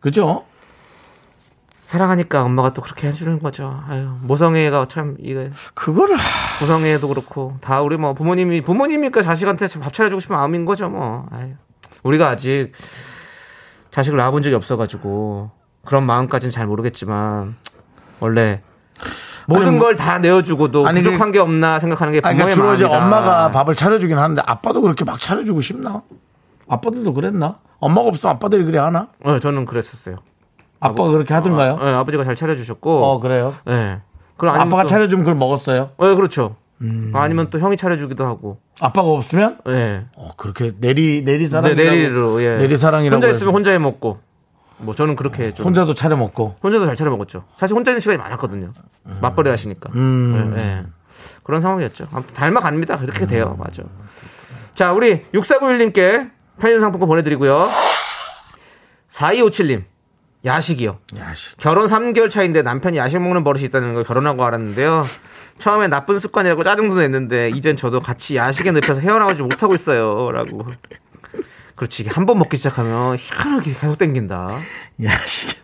[0.00, 0.44] 그죠?
[1.84, 3.82] 사랑하니까 엄마가 또 그렇게 해주는 거죠.
[3.86, 6.16] 아유, 모성애가 참, 이게, 그거를
[6.60, 11.26] 모성애도 그렇고, 다 우리 뭐 부모님이, 부모님이니까 자식한테 밥 차려주고 싶은 마음인 거죠, 뭐.
[11.30, 11.50] 아유,
[12.02, 12.72] 우리가 아직
[13.90, 15.50] 자식을 낳아본 적이 없어가지고,
[15.84, 17.56] 그런 마음까지는 잘 모르겠지만,
[18.20, 18.62] 원래,
[19.46, 22.84] 모든 걸 다 내어주고도 아니, 부족한 게 없나 생각하는 게 아니, 그러니까 주로 이제.
[22.86, 26.02] 엄마가 밥을 차려주긴 하는데 아빠도 그렇게 막 차려주고 싶나?
[26.68, 27.58] 아빠들도 그랬나?
[27.80, 29.08] 엄마가 없으면 아빠들이 그래 하나?
[29.24, 30.16] 어, 저는 그랬었어요.
[30.80, 31.78] 아빠가 그렇게 하던가요?
[31.78, 33.54] 네, 아버지가 잘 차려주셨고, 어, 그래요?
[33.66, 34.00] 네.
[34.36, 35.90] 그럼 아빠가 또- 차려주면 그걸 먹었어요?
[36.00, 36.56] 네, 그렇죠.
[36.80, 37.12] 음.
[37.14, 39.58] 아니면 또 형이 차려주기도 하고, 아빠가 없으면?
[39.66, 40.04] 네.
[40.16, 41.90] 어, 그렇게 내리, 내리 네, 사랑이라고.
[41.90, 42.56] 내리로, 예.
[42.56, 43.14] 내리 사랑이라고.
[43.22, 43.28] 혼자.
[43.34, 44.18] 있으면 혼자 해 먹고,
[44.78, 46.56] 뭐 저는 그렇게 좀 혼자도 차려 먹고.
[46.62, 47.44] 혼자도 잘 차려 먹었죠.
[47.56, 48.72] 사실 혼자 있는 시간이 많았거든요.
[49.20, 49.90] 맞벌이 하시니까.
[49.94, 50.54] 음.
[50.56, 50.82] 예, 예.
[51.44, 52.06] 그런 상황이었죠.
[52.12, 52.96] 아무튼 닮아갑니다.
[53.04, 53.56] 이렇게 돼요.
[53.60, 53.82] 맞아.
[54.74, 57.68] 자, 우리 6491님께 편의점 상품권 보내드리고요.
[59.10, 59.84] 4257님.
[60.44, 60.98] 야식이요.
[61.18, 61.56] 야식.
[61.58, 65.04] 결혼 3개월 차인데 남편이 야식 먹는 버릇이 있다는 걸 결혼하고 알았는데요.
[65.58, 70.32] 처음에 나쁜 습관이라고 짜증도 냈는데 이젠 저도 같이 야식에 늪에서 헤어나오지 못하고 있어요.
[70.32, 70.66] 라고.
[71.76, 72.06] 그렇지.
[72.08, 74.48] 한 번 먹기 시작하면 희한하게 계속 땡긴다.
[75.04, 75.56] 야식.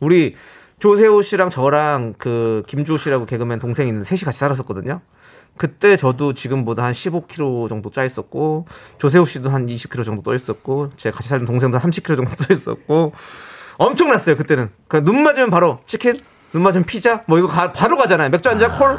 [0.00, 0.34] 우리
[0.78, 5.00] 조세호 씨랑 저랑 그 김주호 씨라고 개그맨 동생이 있는데 셋이 같이 살았었거든요.
[5.58, 8.66] 그때 저도 지금보다 한 15kg 정도 짜 있었고
[8.98, 13.12] 조세호 씨도 한 20kg 정도 떠 있었고 제가 같이 살던 동생도 30kg 정도 떠 있었고
[13.76, 14.70] 엄청났어요 그때는.
[14.88, 16.18] 그눈 맞으면 바로 치킨,
[16.52, 18.30] 눈 맞으면 피자, 뭐 이거 가- 바로 가잖아요.
[18.30, 18.96] 맥주 한 잔 콜.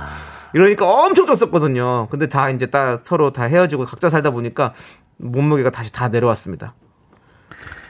[0.54, 2.10] 이러니까 엄청 쪘었거든요.
[2.10, 4.74] 근데 다 이제 딱 서로 다 헤어지고 각자 살다 보니까
[5.18, 6.74] 몸무게가 다시 다 내려왔습니다.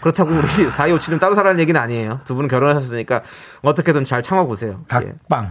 [0.01, 2.21] 그렇다고 우리 4257님 따로 살라는 얘기는 아니에요.
[2.25, 3.23] 두 분은 결혼하셨으니까
[3.61, 4.71] 어떻게든 잘 참아보세요.
[4.71, 4.83] 예.
[4.87, 5.39] 각방.
[5.39, 5.49] 아니,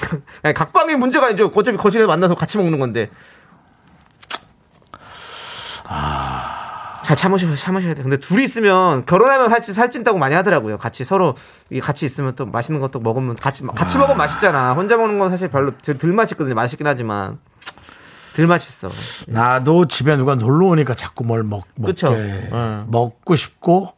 [0.54, 1.50] 각방이 문제가 아니죠.
[1.54, 3.10] 어차피 거실에 만나서 같이 먹는 건데.
[7.02, 8.02] 잘 참으셔야, 참으셔야 돼.
[8.02, 10.76] 근데 둘이 있으면 결혼하면 살찐, 살찐다고 많이 하더라고요.
[10.76, 11.34] 같이 서로
[11.82, 14.74] 같이 있으면 또 맛있는 것도 먹으면 같이 같이 먹으면 맛있잖아.
[14.74, 16.54] 혼자 먹는 건 사실 별로 덜, 덜 맛있거든요.
[16.54, 17.38] 맛있긴 하지만
[18.36, 18.88] 덜 맛있어.
[19.26, 22.06] 나도 집에 누가 놀러 오니까 자꾸 뭘 먹, 먹게.
[22.52, 22.80] 응.
[22.86, 23.92] 먹고 싶고,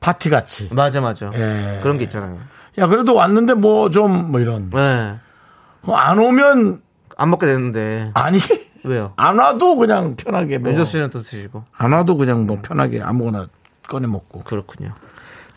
[0.00, 0.68] 파티 같이.
[0.72, 1.30] 맞아 맞아.
[1.34, 1.80] 예.
[1.82, 2.38] 그런 게 있잖아요.
[2.78, 4.68] 야, 그래도 왔는데 뭐 좀, 뭐 이런.
[4.70, 5.18] 네.
[5.82, 6.80] 어, 안 오면,
[7.16, 8.38] 안 먹게 되는데 아니.
[8.84, 9.12] 왜요?
[9.16, 10.58] 안 와도 그냥 편하게.
[10.58, 10.70] 뭐.
[10.70, 11.64] 윤조 씨는 또 드시고.
[11.76, 13.48] 안 와도 그냥 뭐 편하게 아무거나
[13.88, 14.40] 꺼내 먹고.
[14.44, 14.94] 그렇군요.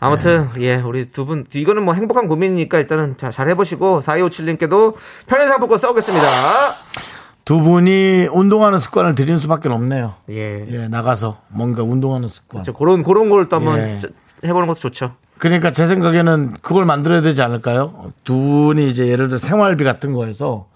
[0.00, 4.94] 아무튼 예 우리 두 분 이거는 뭐 행복한 고민이니까 일단은 자, 잘 해보시고 4257님께도
[5.28, 6.26] 편의상 복권 써오겠습니다.
[7.44, 10.14] 두 분이 운동하는 습관을 들이는 수밖에 없네요.
[10.30, 10.66] 예.
[10.68, 12.64] 예, 나가서 뭔가 운동하는 습관.
[12.64, 13.98] 저 그런 그런 걸 또 한번 예.
[14.00, 14.08] 짜-
[14.44, 15.14] 해보는 것도 좋죠.
[15.42, 18.12] 그러니까 제 생각에는 그걸 만들어야 되지 않을까요?
[18.22, 20.68] 두 분이 이제 예를 들어 생활비 같은 거에서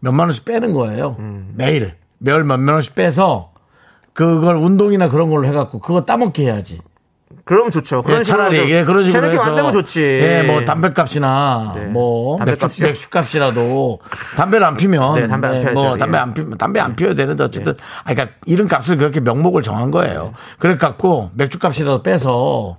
[0.00, 1.14] 몇만 원씩 빼는 거예요.
[1.20, 1.52] 음.
[1.54, 1.94] 매일.
[2.18, 3.52] 매월 몇만 원씩 빼서
[4.14, 6.80] 그걸 운동이나 그런 걸로 해갖고 그거 따먹게 해야지.
[7.44, 8.02] 그러면 좋죠.
[8.02, 10.02] 그런 예, 차라리 예, 그런 식으로 해서 만들면 좋지.
[10.02, 11.84] 예, 뭐 담배값이나 네.
[11.84, 12.86] 뭐 맥주, 담배값이요?
[12.88, 14.00] 맥주값이라도
[14.36, 15.80] 담배를 안 피면 네, 담배 안 네, 피워야죠.
[15.80, 16.20] 뭐 담배 예.
[16.20, 20.32] 안 피, 담배 안 피워야 되는데 어쨌든 아 그러니까 이런 값을 그렇게 명목을 정한 거예요.
[20.58, 22.78] 그래 갖고 맥주값이라도 빼서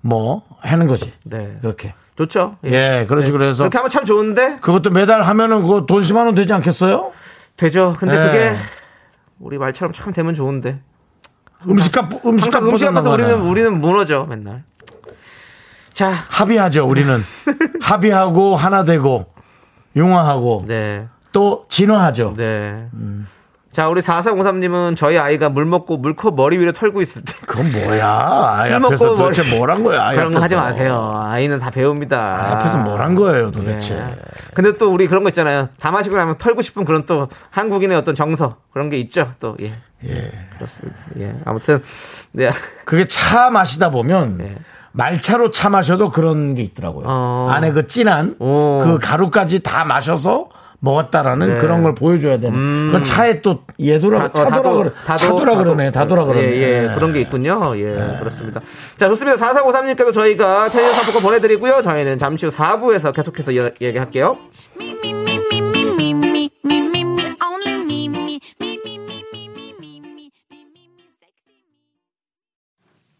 [0.00, 1.12] 뭐 하는 거지.
[1.24, 1.58] 네.
[1.60, 1.94] 그렇게.
[2.16, 2.56] 좋죠.
[2.64, 6.34] 예, 그런 식으로 해서 그렇게 하면 참 좋은데 그것도 매달 하면은 그거 돈 10만 원
[6.34, 7.12] 되지 않겠어요?
[7.56, 7.94] 되죠.
[7.98, 8.26] 근데 예.
[8.26, 8.56] 그게
[9.38, 10.80] 우리 말처럼 참 되면 좋은데
[11.68, 13.40] 음식값 음식값 항상 음식 보장 앞에서 우리는.
[13.40, 14.64] 우리는 무너져 맨날.
[15.92, 17.24] 자, 합의하죠, 우리는.
[17.82, 19.26] 합의하고 하나 되고
[19.96, 21.06] 융화하고 네.
[21.32, 22.34] 또 진화하죠.
[22.36, 22.88] 네.
[23.78, 28.56] 자, 우리 4403님은 저희 아이가 물 먹고 물컵 머리 위로 털고 있을 때 그건 뭐야?
[28.58, 30.02] 아이 술 앞에서 먹고 도대체 머리- 뭘한 거야?
[30.08, 30.56] 아이 그런 거 하지.
[30.56, 31.12] 마세요.
[31.16, 32.54] 아이는 다 배웁니다.
[32.54, 33.94] 앞에서 뭘 한 거예요, 도대체?
[33.94, 34.16] 예.
[34.52, 35.68] 근데 또 우리 그런 거 있잖아요.
[35.78, 39.30] 다 마시고 나면 털고 싶은 그런 또 한국인의 어떤 정서 그런 게 있죠.
[39.38, 39.72] 또 예.
[40.04, 40.32] 예.
[40.56, 40.98] 그렇습니다.
[41.20, 41.32] 예.
[41.44, 41.80] 아무튼
[42.32, 42.50] 네.
[42.84, 44.56] 그게 차 마시다 보면 네.
[44.90, 47.04] 말차로 차 마셔도 그런 게 있더라고요.
[47.06, 47.46] 어.
[47.48, 48.82] 안에 그 진한 오.
[48.84, 50.48] 그 가루까지 다 마셔서
[50.80, 51.58] 먹었다라는 네.
[51.58, 52.56] 그런 걸 보여줘야 되는.
[52.58, 52.86] 음.
[52.86, 54.90] 그건 차에 또 예도라 다, 어, 차도라 그래.
[55.04, 55.92] 차도라 그러네.
[55.92, 56.46] 다도라 예, 그러네.
[56.56, 56.94] 예, 예.
[56.94, 57.76] 그런 게 있군요.
[57.76, 58.18] 예, 예.
[58.18, 58.60] 그렇습니다.
[58.96, 59.38] 자, 좋습니다.
[59.44, 61.82] 4453님께도 저희가 테니어 상품권 보내드리고요.
[61.82, 64.36] 저희는 잠시 후 4부에서 계속해서 여, 얘기할게요.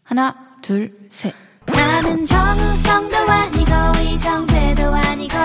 [0.03, 1.33] 하나, 둘, 셋.
[1.67, 5.35] 나는 정우성도 아니고 이정재도 아니고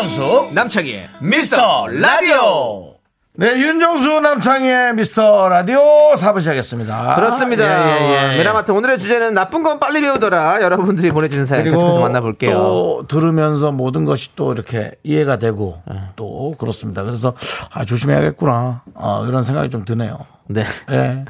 [0.00, 2.94] 윤정수 남창희의 미스터 라디오.
[3.34, 7.16] 네, 윤정수 남창희의 미스터 라디오 사부 시작했습니다.
[7.16, 7.98] 그렇습니다.
[7.98, 8.38] 예, 예, 예.
[8.38, 10.62] 미라마트 오늘의 주제는 나쁜 건 빨리 배우더라.
[10.62, 12.52] 여러분들이 보내주신 사연 계속해서 그리고 만나볼게요.
[12.52, 16.00] 또 들으면서 모든 것이 또 이렇게 이해가 되고 네.
[16.16, 17.02] 또 그렇습니다.
[17.02, 17.34] 그래서
[17.70, 18.82] 아, 조심해야겠구나.
[18.94, 20.18] 아, 이런 생각이 좀 드네요.
[20.46, 20.64] 네.
[20.92, 21.26] 예.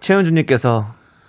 [0.00, 0.86] 최은주님께서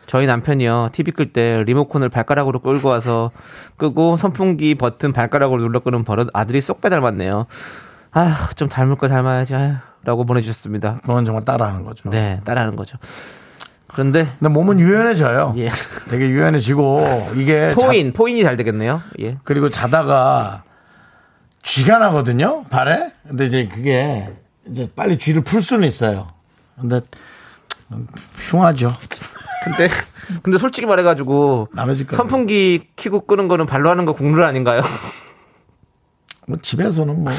[0.07, 3.31] 저희 남편이요 TV 끌 때 리모컨을 발가락으로 끌고 와서
[3.75, 7.45] 끄고 선풍기 버튼 발가락으로 눌러 끄는 버릇 아들이 쏙 빼닮았네요.
[8.11, 10.99] 아휴 좀 닮을 거 닮아야지 아휴라고 보내주셨습니다.
[11.01, 12.09] 그건 정말 따라하는 거죠.
[12.09, 12.97] 네 따라하는 거죠.
[13.87, 15.53] 그런데 근데 몸은 유연해져요.
[15.57, 15.69] 예.
[16.09, 19.01] 되게 유연해지고 이게 자- point point이 잘 되겠네요.
[19.19, 19.37] 예.
[19.43, 20.63] 그리고 자다가
[21.63, 23.11] 쥐가 나거든요 발에.
[23.27, 24.33] 근데 이제 그게
[24.69, 26.27] 이제 빨리 쥐를 풀 수는 있어요.
[26.79, 27.01] 근데
[27.91, 28.93] 음, 흉하죠.
[29.63, 29.89] 근데
[30.43, 31.69] 근데 솔직히 말해가지고.
[32.15, 34.81] 선풍기 키고 끄는 거는 발로 하는 거 국룰 아닌가요?
[36.49, 37.33] 뭐 집에서는 뭐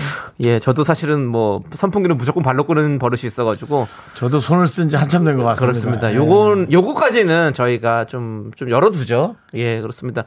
[0.44, 5.24] 예, 저도 사실은 뭐 선풍기는 무조건 발로 끄는 버릇이 있어가지고 저도 손을 쓴 지 한참
[5.24, 5.60] 된 것 같습니다.
[5.72, 6.10] 그렇습니다.
[6.12, 6.16] 예.
[6.16, 9.36] 요건 요거까지는 저희가 좀 좀 열어두죠.
[9.54, 10.24] 예, 그렇습니다.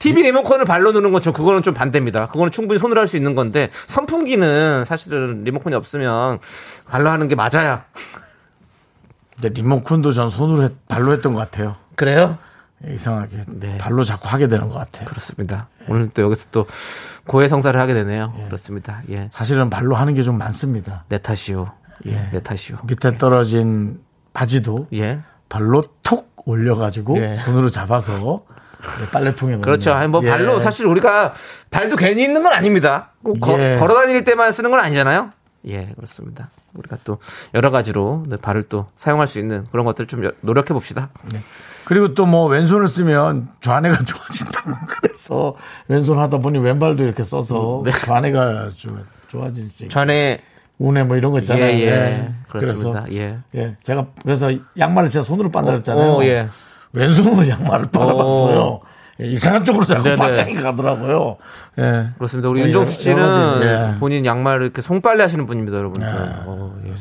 [0.00, 2.26] TV 리모컨을 발로 누는 건저 그거는 좀 반대입니다.
[2.26, 6.40] 그거는 충분히 손으로 할 수 있는 건데 선풍기는 사실은 리모컨이 없으면
[6.88, 7.82] 발로 하는 게 맞아요.
[9.34, 11.76] 근데 리모컨도 전 손으로 했- 발로 했던 것 같아요.
[11.96, 12.38] 그래요?
[12.86, 13.78] 이상하게 네.
[13.78, 15.08] 발로 자꾸 하게 되는 것 같아요.
[15.08, 15.68] 그렇습니다.
[15.88, 16.66] 오늘 또 여기서 또
[17.26, 18.34] 고해성사를 하게 되네요.
[18.46, 19.00] 그렇습니다.
[19.10, 21.04] 예, 사실은 발로 하는 게 좀 많습니다.
[21.08, 21.72] 내 탓이요.
[22.06, 22.78] 예, 내 탓이요.
[22.86, 24.00] 밑에 떨어진
[24.34, 25.20] 바지도 예.
[25.48, 27.34] 발로 톡 올려가지고 예.
[27.36, 28.44] 손으로 잡아서
[29.00, 29.94] 네, 빨래통에 넣는 그렇죠.
[29.94, 30.28] 아니, 뭐 예.
[30.28, 31.32] 발로 사실 우리가
[31.70, 33.12] 발도 괜히 있는 건 아닙니다.
[33.22, 33.76] 꼭 거- 예.
[33.78, 35.30] 걸어 다닐 때만 쓰는 건 아니잖아요.
[35.66, 36.50] 예, 그렇습니다.
[36.74, 37.18] 우리가 또
[37.54, 41.08] 여러 가지로 네, 발을 또 사용할 수 있는 그런 것들 좀 여- 노력해 봅시다.
[41.84, 45.54] 그리고 또 뭐 왼손을 쓰면 좌뇌가 좋아진다고 그래서
[45.88, 47.90] 왼손 하다 보니 왼발도 이렇게 써서 네.
[47.92, 49.88] 좌뇌가 좀 좋아지지.
[49.88, 50.40] 전에
[50.78, 51.78] 우뇌 뭐 이런 거 예, 있잖아요.
[51.80, 51.86] 예.
[51.90, 52.34] 네.
[52.48, 53.02] 그렇습니다.
[53.04, 53.38] 그래서 예.
[53.54, 56.12] 예, 제가 그래서 양말을 제가 손으로 빤다 그랬잖아요.
[56.12, 56.48] 어, 예.
[56.92, 58.80] 왼손으로 양말을 빨아봤어요.
[59.20, 60.16] 예, 이상한 쪽으로 자꾸 네네.
[60.16, 61.36] 방향이 가더라고요.
[61.78, 62.08] 예.
[62.16, 62.48] 그렇습니다.
[62.48, 63.98] 우리 예, 윤종수 씨는 예.
[64.00, 66.08] 본인 양말을 이렇게 송빨래 하시는 분입니다, 여러분들.
[66.46, 66.94] 어, 예.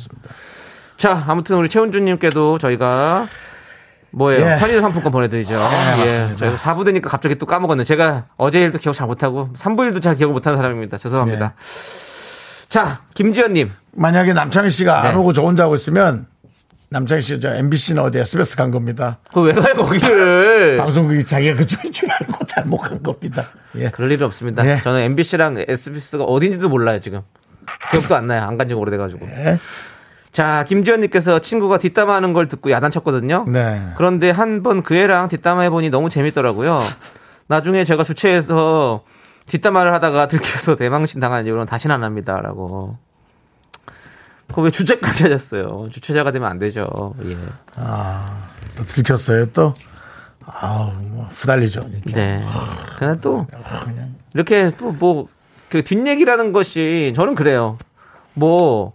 [0.97, 3.25] 자, 아무튼 우리 최은주님께도 저희가
[4.11, 4.45] 뭐예요?
[4.45, 4.57] 예.
[4.57, 5.53] 편의점 상품권 보내드리죠.
[5.55, 6.35] 예, 맞습니다.
[6.37, 7.83] 저희가 4부 되니까 갑자기 또 까먹었네.
[7.83, 10.97] 제가 어제 일도 기억 잘 못하고 3부 일도 잘 기억을 못하는 사람입니다.
[10.99, 11.55] 죄송합니다.
[12.69, 13.71] 자, 김지연님.
[13.95, 15.17] 만약에 남창희 씨가 안 네.
[15.17, 16.27] 오고 저 혼자 하고 있으면
[16.93, 19.17] 남창희 씨저 MBC는 어디 SBS 간 겁니다.
[19.29, 20.77] 그거 왜 가요, 거기를?
[20.81, 23.47] 방송국이 자기가 그쪽인 줄 알고 잘못 간 겁니다.
[23.75, 23.89] 예.
[23.89, 24.63] 그럴 일은 없습니다.
[24.69, 24.79] 예.
[24.81, 27.21] 저는 MBC랑 SBS가 어딘지도 몰라요, 지금.
[27.91, 28.43] 기억도 안 나요.
[28.43, 29.25] 안 간 지 오래돼가지고.
[29.27, 29.57] 예.
[30.31, 33.45] 자, 김지연님께서 친구가 뒷담화하는 걸 듣고 야단쳤거든요.
[33.47, 33.81] 네.
[33.97, 36.79] 그런데 한 번 그 애랑 뒷담화 해보니 너무 재밌더라고요.
[37.47, 39.03] 나중에 제가 주최해서
[39.47, 42.97] 뒷담화를 하다가 들켜서 대망신 당한 이후로는 다시는 안 합니다라고.
[44.53, 45.89] 그거 왜 주제까지 하셨어요?
[45.91, 47.15] 주최자가 되면 안 되죠.
[47.25, 47.37] 예.
[48.77, 49.73] 또 들켰어요 또.
[50.45, 51.81] 아우 뭐 후달리죠.
[51.81, 52.15] 진짜.
[52.15, 52.45] 네.
[52.97, 53.47] 그냥 또
[54.33, 55.27] 이렇게 또 뭐
[55.69, 57.79] 그 뒷얘기라는 것이 저는 그래요.
[58.35, 58.93] 뭐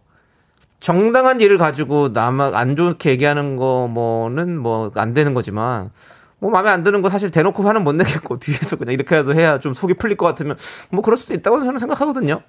[0.78, 5.90] 정당한 일을 가지고 남안 좋게 얘기하는 거 뭐는 뭐 안 되는 거지만
[6.38, 9.74] 뭐 마음에 안 드는 거 사실 대놓고 화는 못 내겠고 뒤에서 그냥 이렇게라도 해야 좀
[9.74, 10.56] 속이 풀릴 것 같으면
[10.90, 12.42] 뭐 그럴 수도 있다고 저는 생각하거든요.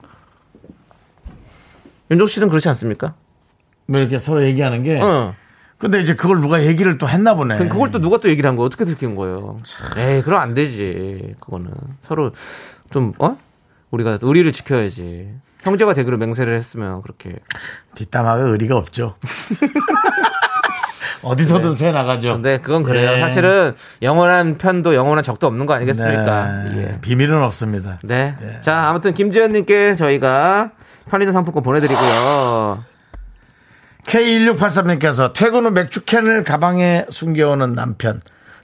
[2.12, 3.14] 윤종 씨는 그렇지 않습니까?
[3.88, 4.99] 뭐 이렇게 서로 얘기하는 게.
[4.99, 5.36] 어.
[5.78, 7.57] 근데 이제 그걸 누가 얘기를 또 했나 보네.
[7.70, 8.66] 그걸 또 누가 또 얘기를 한 거야?
[8.66, 9.60] 어떻게 들킨 거예요?
[9.97, 11.36] 에이, 그럼 안 되지.
[11.39, 11.72] 그거는.
[12.01, 12.32] 서로
[12.91, 13.38] 좀, 어?
[13.91, 15.34] 우리가 의리를 지켜야지.
[15.62, 17.36] 형제가 되기로 맹세를 했으면 그렇게.
[17.95, 19.16] 뒷담화가 의리가 없죠.
[21.22, 22.34] 어디서든 새 나가죠.
[22.34, 23.11] 근데 네, 그건 그래요.
[23.11, 23.20] 예.
[23.20, 26.45] 사실은 영원한 편도 영원한 적도 없는 거 아니겠습니까?
[26.63, 26.78] 네.
[26.78, 27.01] 예.
[27.01, 27.99] 비밀은 없습니다.
[28.03, 28.36] 네.
[28.61, 30.72] 자, 아무튼 김지현님께 저희가
[31.09, 32.84] 편의점 상품권 보내드리고요.
[34.05, 38.22] K1683님께서 퇴근 후 맥주캔을 가방에 숨겨오는 남편.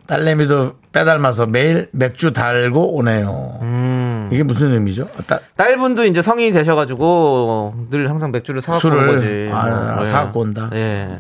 [0.08, 3.60] 딸내미도 빼닮아서 매일 맥주 달고 오네요.
[3.62, 4.30] 음.
[4.32, 5.08] 이게 무슨 의미죠?
[5.18, 9.08] 아, 딸, 딸분도 이제 성인이 되셔가지고 늘 항상 맥주를 사갖고 오는?
[9.08, 9.49] 거지.
[9.51, 10.06] 아, 예.
[10.06, 10.70] 사갖고 온다?
[10.74, 11.20] 예.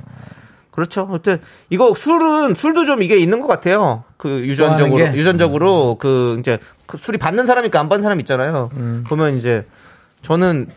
[0.75, 1.07] 그렇죠.
[1.07, 4.03] 그때 이거 술은 술도 좀 이게 있는 것 같아요.
[4.17, 5.15] 그 유전적으로?
[5.15, 8.69] 유전적으로 그 이제 그 술이 받는 사람이니까 안 받는 사람 있잖아요.
[8.73, 9.03] 음.
[9.05, 9.65] 그러면 이제
[10.21, 10.67] 저는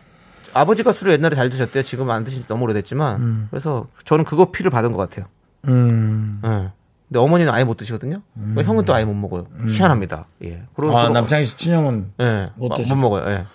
[0.53, 1.83] 아버지가 술을 옛날에 잘 드셨대요.
[1.83, 5.27] 지금 안 드신 지 너무 오래됐지만 그래서 저는 그거 피를 받은 것 같아요.
[5.67, 6.41] 음.
[6.45, 6.71] 예.
[7.09, 8.21] 근데 어머니는 아예 못 드시거든요.
[8.55, 9.47] 형은 또 아예 못 먹어요.
[9.67, 10.27] 희한합니다.
[10.45, 10.63] 예.
[10.75, 12.95] 그런 아, 남창희 씨 친형은 예, 못 못.
[12.95, 13.29] 먹어요.
[13.29, 13.45] 예.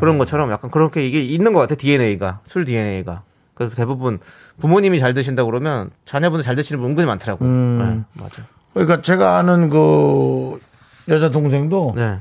[0.00, 3.22] 그런 것처럼 약간 그렇게 이게 있는 것 같아 DNA가 술 DNA가.
[3.56, 4.20] 그래서 대부분
[4.60, 7.44] 부모님이 잘 드신다 고 그러면 자녀분들 잘 드시는 분 은근히 많더라고.
[7.44, 8.06] 요 음.
[8.14, 8.44] 네, 맞아.
[8.74, 10.60] 그러니까 제가 아는 그
[11.08, 12.18] 여자 동생도 네.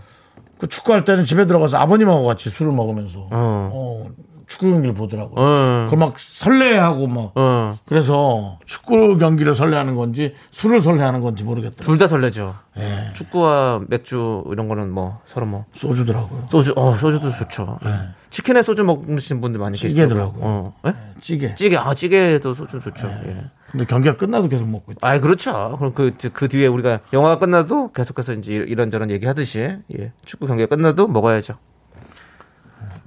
[0.58, 3.30] 그 축구할 때는 집에 들어가서 아버님하고 같이 술을 먹으면서 어.
[3.32, 4.10] 어,
[4.48, 5.34] 축구 경기를 보더라고요.
[5.36, 5.86] 어.
[5.90, 7.74] 그걸 막 설레하고 막 어.
[7.86, 11.86] 그래서 축구 경기를 설레하는 건지 술을 설레하는 건지 모르겠더라고요.
[11.86, 12.56] 둘 다 설레죠.
[12.78, 13.12] 예.
[13.14, 16.48] 축구와 맥주 이런 거는 뭐 서로 뭐 소주더라고요.
[16.52, 17.80] 소주, 어 소주도 좋죠.
[17.86, 17.90] 예.
[18.30, 20.34] 치킨에 소주 먹으시는 분들 많이 계시더라고요.
[20.34, 20.44] 찌개더라고요.
[20.44, 20.74] 어.
[20.88, 20.94] 예?
[21.22, 21.56] 찌개.
[21.56, 23.08] 찌개, 아 찌개도 소주 좋죠.
[23.08, 23.46] 예.
[23.72, 25.00] 근데 경기가 끝나도 계속 먹고 있다.
[25.08, 25.76] 아, 그렇죠.
[25.78, 30.12] 그럼 그, 그 뒤에 우리가 영화가 끝나도 계속해서 이제 이런저런 얘기 하듯이, 예.
[30.24, 31.56] 축구 경기가 끝나도 먹어야죠.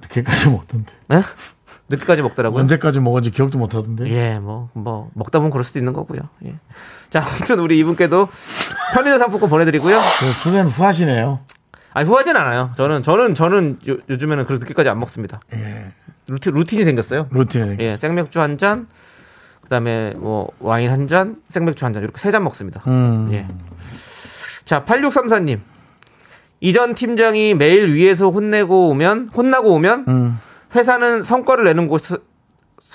[0.09, 0.93] 늦게까지 먹던데.
[1.13, 1.23] 예?
[1.91, 2.61] 늦게까지 먹더라고요.
[2.61, 4.09] 언제까지 먹었는지 기억도 못 하던데.
[4.11, 6.21] 예, 뭐, 뭐, 먹다 보면 그럴 수도 있는 거고요.
[6.45, 6.55] 예.
[7.09, 8.29] 자, 아무튼 우리 이분께도
[8.95, 9.99] 편의점 상품권 보내드리고요.
[10.21, 11.41] 그 술엔 후하시네요.
[11.95, 12.73] 아니, 후하진 않아요.
[12.77, 15.41] 저는, 저는, 저는 요, 요즘에는 그렇게 늦게까지 안 먹습니다.
[15.55, 15.93] 예.
[16.29, 17.27] 루틴, 루틴이 생겼어요.
[17.31, 17.77] 루틴에.
[17.81, 18.87] 예, 생맥주 한 잔,
[19.63, 22.83] 그 다음에 뭐, 와인 한 잔, 생맥주 한 잔, 이렇게 세 잔 먹습니다.
[22.87, 23.29] 음.
[23.33, 23.47] 예.
[24.67, 25.61] 자, 8634님.
[26.61, 30.39] 이전 팀장이 매일 위에서 혼내고 오면, 혼나고 오면, 음.
[30.75, 32.03] 회사는 성과를 내는 곳,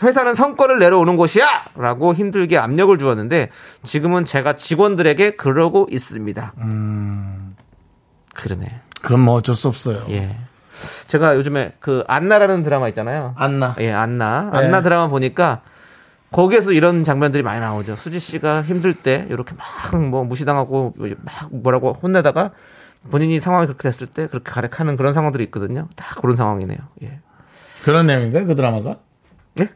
[0.02, 1.48] 회사는 성과를 내려오는 곳이야!
[1.76, 3.50] 라고 힘들게 압력을 주었는데,
[3.84, 6.54] 지금은 제가 직원들에게 그러고 있습니다.
[6.60, 7.56] 음.
[8.34, 8.82] 그러네.
[9.02, 10.04] 그건 뭐 어쩔 수 없어요.
[10.10, 10.36] 예.
[11.08, 13.36] 제가 요즘에 그 안나라는 드라마 있잖아요.
[13.38, 13.76] 안나.
[13.80, 14.50] 예, 안나.
[14.52, 14.58] 네.
[14.58, 15.62] 안나 드라마 보니까
[16.32, 17.96] 거기에서 이런 장면들이 많이 나오죠.
[17.96, 22.52] 수지 씨가 힘들 때 이렇게 막 뭐 무시당하고 막 뭐라고 혼내다가
[23.10, 25.88] 본인이 상황이 그렇게 됐을 때 그렇게 가래하는 그런 상황들이 있거든요.
[25.96, 26.78] 다 그런 상황이네요.
[27.04, 27.20] 예.
[27.84, 28.46] 그런 내용인가요?
[28.46, 28.98] 그 드라마가?
[29.60, 29.70] 예?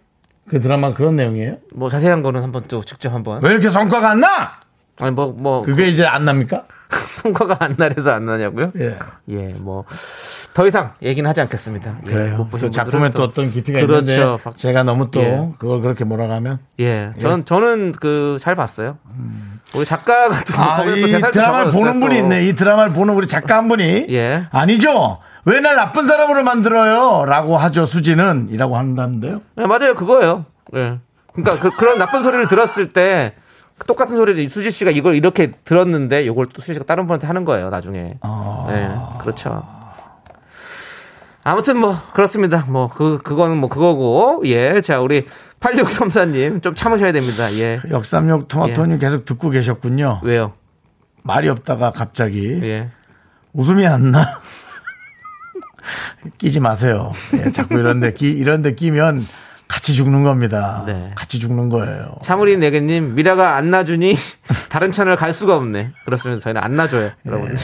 [0.47, 1.57] 그 드라마 그런 내용이에요?
[1.73, 3.43] 뭐 자세한 거는 한번 또 직접 한번.
[3.43, 4.59] 왜 이렇게 성과가 안 나?
[4.99, 6.65] 아니 뭐뭐 그게 이제 안 납니까?
[7.07, 8.71] 성과가 안 나래서 안 나냐고요?
[8.79, 8.97] 예.
[9.29, 9.85] 예, 뭐
[10.53, 11.97] 더 이상 얘기는 하지 않겠습니다.
[12.07, 12.37] 예, 그래요.
[12.37, 14.11] 못 보신 또 작품에 또 어떤 깊이가 그렇죠.
[14.11, 15.49] 있는데 박- 제가 너무 또 예.
[15.59, 18.97] 그걸 그렇게 몰아가면 예, 전 저는 그 잘 봤어요.
[19.75, 22.21] 우리 작가가 또 아, 이 드라마를 보는 분이 또.
[22.23, 22.47] 있네.
[22.47, 24.47] 이 드라마를 보는 우리 작가 한 분이 예.
[24.51, 25.19] 아니죠.
[25.45, 27.25] 왜 날 나쁜 사람으로 만들어요?
[27.25, 27.85] 라고 하죠.
[27.85, 29.41] 수지는 이라고 한다는데요.
[29.57, 29.93] 네, 맞아요.
[29.93, 30.45] 그거예요.
[30.75, 30.97] 예.
[31.33, 33.35] 그러니까 그, 런 나쁜 소리를 들었을 때
[33.85, 37.69] 똑같은 소리를 수지 씨가 이걸 이렇게 들었는데 이걸 또 수지 씨가 다른 분한테 하는 거예요.
[37.69, 38.17] 나중에.
[38.69, 38.89] 예.
[39.19, 39.63] 그렇죠.
[41.43, 42.65] 아무튼 뭐 그렇습니다.
[42.67, 44.81] 뭐 그 그거는 뭐 그거고 예.
[44.81, 45.25] 자, 우리
[45.59, 47.43] 8634님 좀 참으셔야 됩니다.
[47.59, 47.79] 예.
[47.89, 50.21] 역삼역 토마토님 계속 듣고 계셨군요.
[50.23, 50.53] 왜요?
[51.23, 52.89] 말이 없다가 갑자기 예.
[53.53, 54.25] 웃음이 안 나.
[56.37, 57.11] 끼지 마세요.
[57.37, 59.25] 예, 자꾸 이런데 끼 이런데 끼면
[59.67, 60.83] 같이 죽는 겁니다.
[60.85, 61.11] 네.
[61.15, 62.15] 같이 죽는 거예요.
[62.23, 64.15] 차무리 네개님 미라가 안 놔주니
[64.69, 65.91] 다른 채널 갈 수가 없네.
[66.05, 66.41] 그렇습니다.
[66.41, 67.55] 저희는 안 놔줘요, 여러분.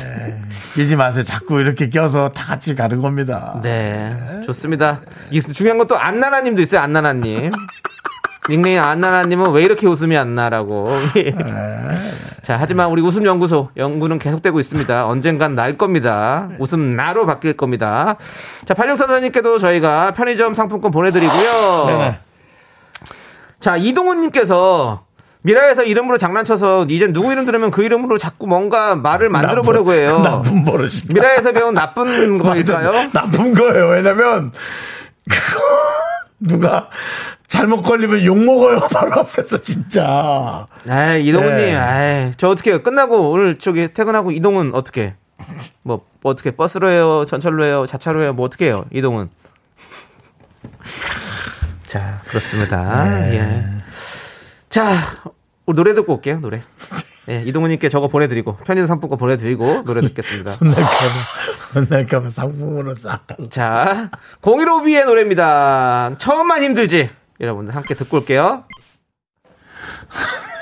[0.76, 1.24] 끼지 마세요.
[1.24, 3.60] 자꾸 이렇게 껴서 다 같이 가는 겁니다.
[3.64, 4.14] 네,
[4.46, 5.02] 좋습니다.
[5.32, 6.82] 이 중요한 건 또 안나나님도 있어요.
[6.82, 7.52] 안나나님.
[8.50, 10.90] 닉네임 안나나님은 왜 이렇게 웃음이 안 나라고.
[12.44, 15.08] 자, 하지만 우리 웃음 연구소 연구는 계속되고 있습니다.
[15.08, 16.50] 언젠간 날 겁니다.
[16.60, 18.18] 웃음 나로 바뀔 겁니다.
[18.66, 21.86] 자, 8634님께도 저희가 편의점 상품권 보내드리고요.
[21.88, 22.20] 네네.
[23.62, 25.06] 자, 이동훈님께서
[25.44, 30.20] 미라에서 이름으로 장난쳐서 이젠 누구 이름 들으면 그 이름으로 자꾸 뭔가 말을 만들어 보려고 해요.
[30.20, 31.14] 나쁜 버릇이다.
[31.14, 33.10] 미라에서 배운 나쁜 거일까요?
[33.14, 33.88] 나쁜 거예요.
[33.90, 34.52] 왜냐면
[35.30, 35.83] 그거
[36.44, 36.90] 누가
[37.48, 38.80] 잘못 걸리면 욕 먹어요.
[38.92, 40.68] 바로 앞에서 진짜.
[40.88, 42.26] 에이, 이동훈님, 네.
[42.28, 42.82] 에이, 저 어떻게?
[42.82, 45.16] 끝나고 오늘 저기 퇴근하고 이동훈 어떻게?
[45.84, 47.26] 뭐, 뭐 어떻게 버스로 해요?
[47.28, 47.86] 전철로 해요?
[47.86, 48.34] 자차로 해요?
[48.34, 48.86] 뭐 어떻게 해요?
[48.92, 49.30] 이동훈.
[51.88, 53.04] 자, 그렇습니다.
[53.06, 53.38] 네.
[53.38, 53.64] 예.
[54.70, 55.22] 자,
[55.66, 56.62] 우리 노래 듣고 올게요, 노래.
[57.30, 60.52] 예, 이동훈님께 저거 보내드리고, 편의점 상품권 보내드리고, 노래 듣겠습니다.
[60.60, 61.16] 혼날까봐,
[61.76, 63.26] 혼날까봐 상품으로 싹.
[63.50, 64.10] 자,
[64.42, 66.16] 015B의 노래입니다.
[66.18, 67.10] 처음만 힘들지.
[67.40, 68.66] 여러분들 함께 듣고 올게요.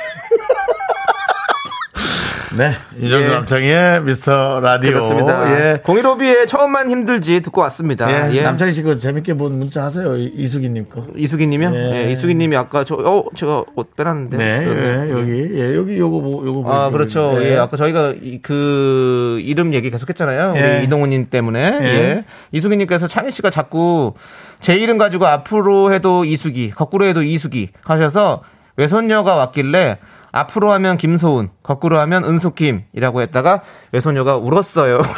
[2.62, 2.72] 네.
[3.00, 3.34] 이정수 예.
[3.34, 4.92] 남창의 미스터 라디오.
[4.92, 5.50] 그렇습니다.
[5.52, 5.78] 예.
[5.84, 8.30] 015B의 처음만 힘들지 듣고 왔습니다.
[8.30, 8.36] 예.
[8.36, 8.42] 예.
[8.44, 10.16] 남창희 씨그 재밌게 본 문자 하세요.
[10.16, 11.04] 이- 이수기님 거.
[11.16, 11.72] 이수기님이요?
[11.74, 12.06] 예.
[12.08, 12.12] 예.
[12.12, 14.38] 이수기님이 아까 저, 어, 제가 옷 빼놨는데.
[14.38, 14.66] 네.
[14.68, 14.80] 여기.
[14.80, 15.60] 예, 여기.
[15.60, 17.32] 예, 여기 요거 뭐, 요거 아, 보시면 그렇죠.
[17.32, 17.52] 됩니다.
[17.52, 17.58] 예.
[17.58, 20.54] 아까 저희가 이- 그 이름 얘기 계속 했잖아요.
[20.56, 20.78] 예.
[20.78, 21.80] 우리 이동훈님 때문에.
[21.82, 21.86] 예.
[21.88, 22.24] 예.
[22.52, 24.14] 이수기님께서 창희 씨가 자꾸
[24.60, 28.44] 제 이름 가지고 앞으로 해도 이수기, 거꾸로 해도 이수기 하셔서
[28.78, 29.98] 외손녀가 왔길래
[30.32, 33.62] 앞으로 하면 김소은, 거꾸로 하면 은숙김이라고 했다가
[33.92, 35.02] 외손녀가 울었어요.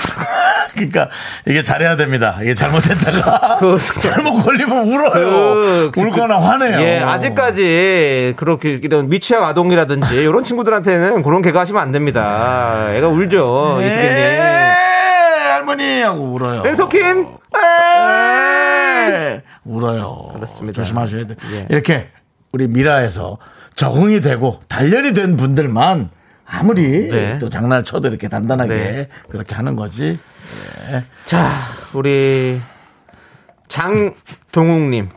[0.73, 1.07] 그러니까
[1.45, 2.39] 이게 잘해야 됩니다.
[2.41, 5.91] 이게 잘못했다가 그- 잘못 걸리면 울어요.
[5.91, 6.79] 그- 울거나 화내요.
[6.81, 12.87] 예, 아직까지 그렇게 이런 미취학 아동이라든지 이런 친구들한테는 그런 개그 하시면 안 됩니다.
[12.89, 14.39] 애가 울죠, 예, 이수기님.
[15.53, 16.63] 할머니 하고 울어요.
[16.65, 17.27] 은석킴!
[19.09, 20.29] 예, 울어요.
[20.33, 20.81] 그렇습니다.
[20.81, 21.35] 조심하셔야 돼.
[21.53, 21.67] 예.
[21.69, 22.07] 이렇게
[22.51, 23.37] 우리 미라에서
[23.75, 26.09] 적응이 되고 단련이 된 분들만
[26.45, 27.39] 아무리 네.
[27.39, 29.07] 또 장난을 쳐도 이렇게 단단하게 네.
[29.29, 30.19] 그렇게 하는 거지.
[31.25, 31.49] 자,
[31.93, 32.59] 우리
[33.67, 35.09] 장동욱님.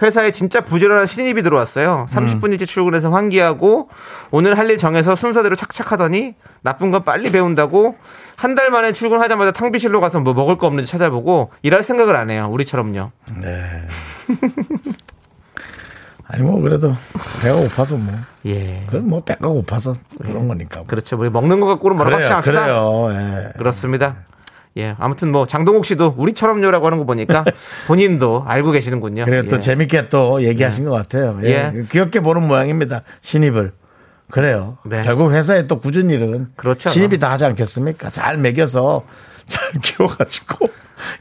[0.00, 2.06] 회사에 진짜 부지런한 신입이 들어왔어요.
[2.08, 3.88] 30분 일찍 출근해서 환기하고
[4.30, 7.96] 오늘 할 일 정해서 순서대로 착착하더니 나쁜 건 빨리 배운다고
[8.36, 12.48] 한 달 만에 출근하자마자 탕비실로 가서 뭐 먹을 거 없는지 찾아보고 일할 생각을 안 해요.
[12.52, 13.10] 우리처럼요.
[13.40, 13.64] 네.
[16.30, 16.94] 아니 뭐 그래도
[17.42, 18.14] 배가 고파서 뭐
[18.46, 18.82] 예.
[18.86, 20.80] 그건 뭐 배가 고파서 그런 거니까.
[20.80, 20.86] 뭐.
[20.86, 21.16] 그렇죠.
[21.18, 22.64] 우리 먹는 거 갖고는 뭐라고 그래요, 않습니다.
[22.64, 23.08] 그래요.
[23.12, 23.52] 예.
[23.58, 24.16] 그렇습니다.
[24.76, 24.94] 예.
[24.98, 27.44] 아무튼 뭐 장동욱 씨도 우리처럼요라고 하는 거 보니까
[27.88, 29.24] 본인도 알고 계시는군요.
[29.24, 29.48] 그래요.
[29.48, 29.60] 또 예.
[29.60, 31.38] 재밌게 또 얘기하신 것 같아요.
[31.44, 31.72] 예.
[31.74, 31.82] 예.
[31.90, 33.02] 귀엽게 보는 모양입니다.
[33.22, 33.72] 신입을.
[34.30, 34.76] 그래요.
[34.84, 35.02] 네.
[35.04, 36.90] 결국 회사에 또 굳은 일은 그렇죠.
[36.90, 38.10] 신입이 다 하지 않겠습니까?
[38.10, 39.04] 잘 먹여서
[39.46, 40.68] 잘 키워가지고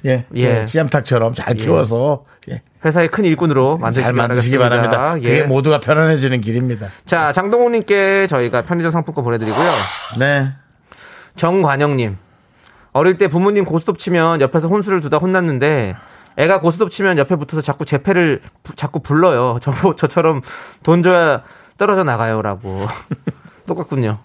[0.06, 0.60] 예, 예.
[0.60, 0.64] 예.
[0.64, 2.62] 씨암탉처럼 잘 키워서 예.
[2.86, 4.98] 회사의 큰 일꾼으로 만드시기 잘 만드시기 바라겠습니다.
[4.98, 5.28] 바랍니다.
[5.30, 5.38] 예.
[5.40, 6.88] 그게 모두가 편안해지는 길입니다.
[7.06, 9.70] 자, 장동욱님께 저희가 편의점 상품권 보내 드리고요.
[10.20, 10.52] 네.
[11.36, 12.18] 정관영 님.
[12.94, 15.96] 어릴 때 부모님 고스톱 치면 옆에서 혼수를 두다 혼났는데
[16.38, 19.58] 애가 고스톱 치면 옆에 붙어서 자꾸 제 패를 부- 자꾸 불러요.
[19.62, 20.42] 저, 저처럼
[20.84, 21.44] 돈 줘야
[21.78, 22.88] 떨어져 나가요라고.
[23.68, 24.20] 똑같군요.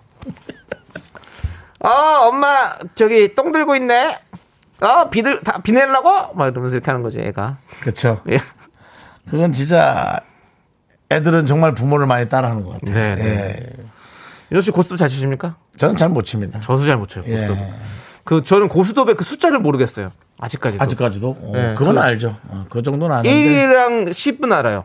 [1.80, 1.88] 어,
[2.28, 4.16] 엄마, 저기 똥 들고 있네?
[4.82, 6.34] 어, 비들, 다, 비 내려고?
[6.34, 7.56] 막 이러면서 이렇게 하는 거죠, 애가.
[7.80, 8.20] 그렇죠.
[8.30, 8.40] 예.
[9.30, 10.20] 그건 진짜
[11.10, 12.94] 애들은 정말 부모를 많이 따라하는 것 같아요.
[12.94, 13.24] 네, 네.
[13.78, 13.82] 예.
[14.50, 15.56] 윤호 씨 고스톱 잘 치십니까?
[15.76, 16.60] 저는 잘 못 칩니다.
[16.60, 17.46] 저도 잘 못 쳐요, 예.
[17.46, 17.58] 고스톱.
[18.24, 20.10] 그, 저는 고스톱의 그 숫자를 모르겠어요.
[20.38, 20.82] 아직까지도.
[20.82, 22.36] 아직까지도 어, 네, 그건 그- 알죠.
[22.48, 24.84] 어, 그 정도는 아는데 1이랑 10은 알아요.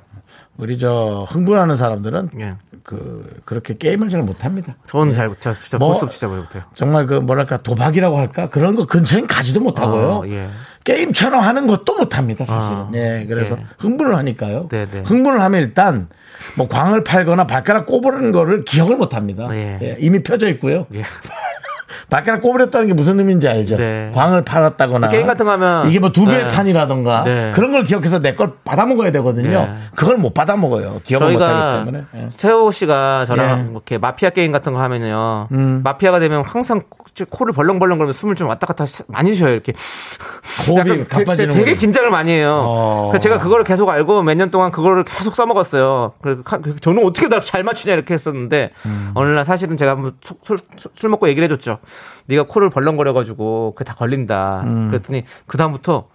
[0.58, 2.56] 우리 저 흥분하는 사람들은 예.
[2.84, 4.76] 그 그렇게 게임을 잘 못합니다.
[4.88, 5.54] 저는 잘 못해요.
[5.54, 6.64] 진짜 뭐- 고스톱 진짜 못해요.
[6.76, 10.22] 정말 그 뭐랄까 도박이라고 할까 그런 거 근처엔 가지도 못하고요.
[10.24, 10.48] 아, 예.
[10.84, 12.78] 게임처럼 하는 것도 못합니다 사실은.
[12.78, 13.66] 아, 예, 그래서 예.
[13.78, 14.70] 흥분을 하니까요.
[14.72, 15.02] 네, 네.
[15.06, 16.08] 흥분을 하면 일단
[16.56, 19.50] 뭐 광을 팔거나 발가락 꼽으는 거를 기억을 못합니다.
[19.54, 19.80] 예.
[19.82, 20.88] 예, 이미 펴져 있고요.
[21.90, 22.10] 예.
[22.10, 23.78] 발가락 꼬부렸다는 게 무슨 의미인지 알죠?
[23.78, 24.12] 네.
[24.14, 26.48] 광을 팔았다고나 게임 같은 거 하면 이게 뭐두 개의 네.
[26.50, 27.52] 판이라던가 네.
[27.54, 29.66] 그런 걸 기억해서 내 걸 받아 먹어야 되거든요.
[29.66, 29.74] 네.
[29.96, 31.02] 그걸 못 받아 먹어요.
[31.04, 32.04] 기억을 못 하기 때문에.
[32.16, 32.28] 예.
[32.30, 33.64] 세호 씨가 저랑 예.
[33.64, 35.48] 뭐 이렇게 마피아 게임 같은 거 하면요.
[35.52, 35.82] 음.
[35.84, 36.82] 마피아가 되면 항상
[37.26, 39.54] 코를 벌렁벌렁 거리면 숨을 좀 왔다 갔다 시- 많이 쉬어요.
[39.54, 39.74] 이렇게.
[40.68, 41.78] 호흡이 가빠지는 되게 거예요.
[41.78, 42.64] 긴장을 많이 해요.
[42.66, 43.08] 어.
[43.12, 46.14] 그래서 제가 그거를 계속 알고 몇 년 동안 그거를 계속 써먹었어요.
[46.22, 49.12] 그래서 카- 그 저는 어떻게 다 잘 맞추냐 이렇게 했었는데 음.
[49.16, 51.80] 어느 날 사실은 제가 한번 술, 술- 술 먹고 얘기를 해줬죠.
[52.26, 54.62] 네가 코를 벌렁거려가지고 그게 다 걸린다.
[54.66, 54.90] 음.
[54.90, 56.08] 그랬더니 그 다음부터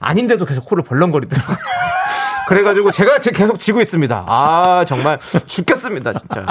[0.00, 1.56] 아닌데도 계속 코를 벌렁거리더라고요.
[2.48, 4.24] 그래가지고 제가 지금 계속 지고 있습니다.
[4.26, 6.44] 아 정말 죽겠습니다 진짜.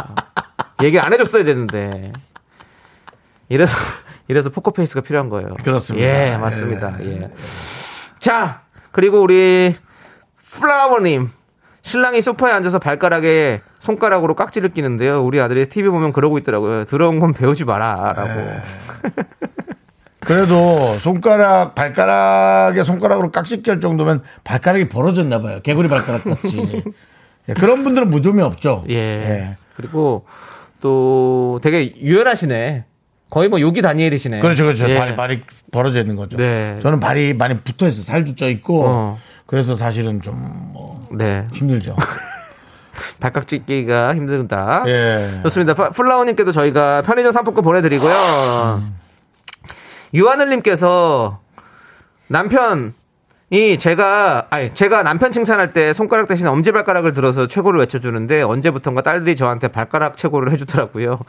[0.81, 2.11] 얘기 안 해줬어야 되는데.
[3.49, 3.75] 이래서
[4.27, 5.55] 이래서 포커페이스가 필요한 거예요.
[5.63, 6.07] 그렇습니다.
[6.07, 6.95] 예, 맞습니다.
[7.01, 7.29] 예.
[8.19, 9.75] 자, 그리고 우리
[10.51, 11.31] 플라워님.
[11.81, 15.23] 신랑이 소파에 앉아서 발가락에 손가락으로 깍지를 끼는데요.
[15.23, 16.85] 우리 아들이 TV 보면 그러고 있더라고요.
[16.85, 18.13] 들어온 건 배우지 마라.
[18.15, 18.27] 라고.
[18.27, 18.61] 네.
[20.19, 25.61] 그래도 손가락 발가락에 손가락으로 깍지 낄 정도면 발가락이 벌어졌나 봐요.
[25.63, 26.83] 개구리 발가락 같이.
[27.47, 28.83] 예, 그런 분들은 무좀이 없죠.
[28.89, 29.55] 예.
[29.75, 30.25] 그리고
[30.81, 32.85] 또 되게 유연하시네.
[33.29, 34.39] 거의 뭐 요기 다니엘이시네.
[34.39, 34.89] 그렇죠, 그렇죠.
[34.89, 34.95] 예.
[34.97, 36.37] 발이, 발이 벌어져 있는 거죠.
[36.37, 36.79] 네.
[36.81, 38.01] 저는 발이 많이 붙어 있어.
[38.01, 38.83] 살도 쪄 있고.
[38.85, 39.19] 어.
[39.45, 40.35] 그래서 사실은 좀,
[40.73, 41.47] 뭐, 네.
[41.53, 41.95] 힘들죠.
[43.21, 44.83] 발깍지 끼기가 힘들다.
[44.87, 45.39] 예.
[45.43, 45.73] 좋습니다.
[45.73, 48.81] 파- 플라워님께도 저희가 편의점 상품권 보내드리고요.
[50.13, 51.39] 유하늘님께서
[52.27, 52.93] 남편
[53.51, 59.01] 이 제가 아니 제가 남편 칭찬할 때 손가락 대신 엄지 발가락을 들어서 최고를 외쳐주는데 언제부턴가
[59.01, 61.19] 딸들이 저한테 발가락 최고를 해주더라고요.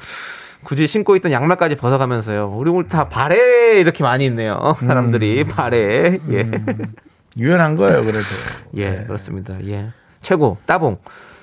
[0.63, 2.53] 굳이 신고 있던 양말까지 벗어가면서요.
[2.57, 4.77] 우리 오늘 다 발에 이렇게 많이 있네요.
[4.81, 6.51] 사람들이 발에 예.
[7.37, 8.27] 유연한 거예요, 그래도.
[8.77, 9.57] 예, 그렇습니다.
[9.67, 9.91] 예.
[10.21, 10.99] 최고 따봉.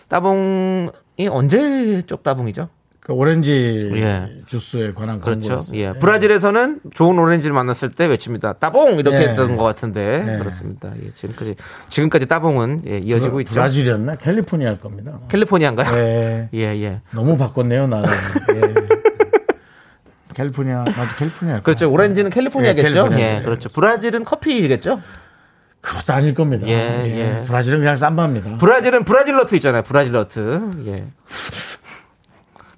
[0.09, 2.69] 따봉이 언제적 따봉이죠?
[3.07, 4.27] 그 오렌지 예.
[4.47, 5.47] 주스에 관한 그렇죠.
[5.47, 5.79] 광고였어요.
[5.79, 5.93] 예.
[5.93, 8.53] 브라질에서는 좋은 오렌지를 만났을 때 외칩니다.
[8.53, 9.27] 따봉 이렇게 예.
[9.29, 10.37] 했던 것 같은데 네.
[10.37, 10.91] 그렇습니다.
[11.01, 11.55] 예, 지금까지
[11.87, 13.53] 지금까지 따봉은 예, 이어지고 있죠.
[13.53, 14.15] 브라질이었나?
[14.17, 15.19] 캘리포니아일 겁니다.
[15.29, 15.95] 캘리포니아인가요?
[15.95, 16.49] 예.
[16.53, 17.01] 예, 예.
[17.13, 18.09] 너무 바꿨네요, 나라.
[18.53, 18.96] 예.
[20.37, 21.61] 캘리포니아, 맞아, 캘리포니아.
[21.61, 21.91] 그렇죠.
[21.91, 22.87] 오렌지는 캘리포니아겠죠.
[22.87, 23.41] 예, 예, 캘리포니아.
[23.41, 23.69] 그렇죠.
[23.69, 25.01] 브라질은 커피겠죠.
[25.81, 26.67] 그것도 아닐 겁니다.
[26.67, 27.43] 예, 예.
[27.43, 28.57] 브라질은 그냥 쌈바입니다.
[28.59, 29.81] 브라질은 브라질 너트 있잖아요.
[29.81, 30.69] 브라질 너트.
[30.85, 31.07] 예.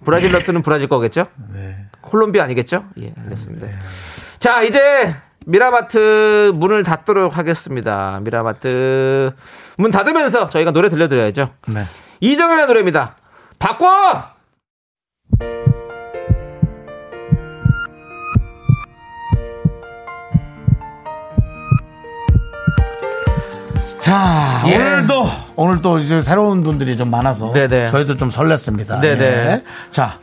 [0.05, 1.28] 브라질 너트는 브라질 거겠죠?
[1.53, 1.86] 네.
[1.99, 2.86] 콜롬비아 아니겠죠?
[3.01, 3.68] 예, 알겠습니다.
[4.39, 5.14] 자, 이제
[5.45, 8.22] 미라마트 문을 닫도록 하겠습니다.
[8.24, 9.32] 미라마트
[9.78, 11.49] 문 닫으면서 저희가 노래 들려드려야죠.
[11.68, 11.82] 네.
[12.22, 13.18] 이정현의 노래입니다.
[13.57, 14.39] 바꿔!
[24.10, 24.76] 자, 예.
[24.76, 27.51] 오늘도, 오늘도 이제 새로운 분들이 좀 많아서.
[27.51, 27.89] 네네.
[27.89, 28.99] 저희도 좀 설렜습니다.
[28.99, 29.24] 네네.
[29.24, 29.64] 예.
[29.91, 30.18] 자,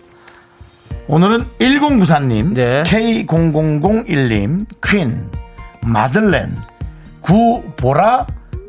[1.06, 2.82] 오늘은 1094님, 네.
[2.82, 5.30] K0001님, 퀸,
[5.82, 6.56] 마들렌,
[7.20, 8.26] 구보라,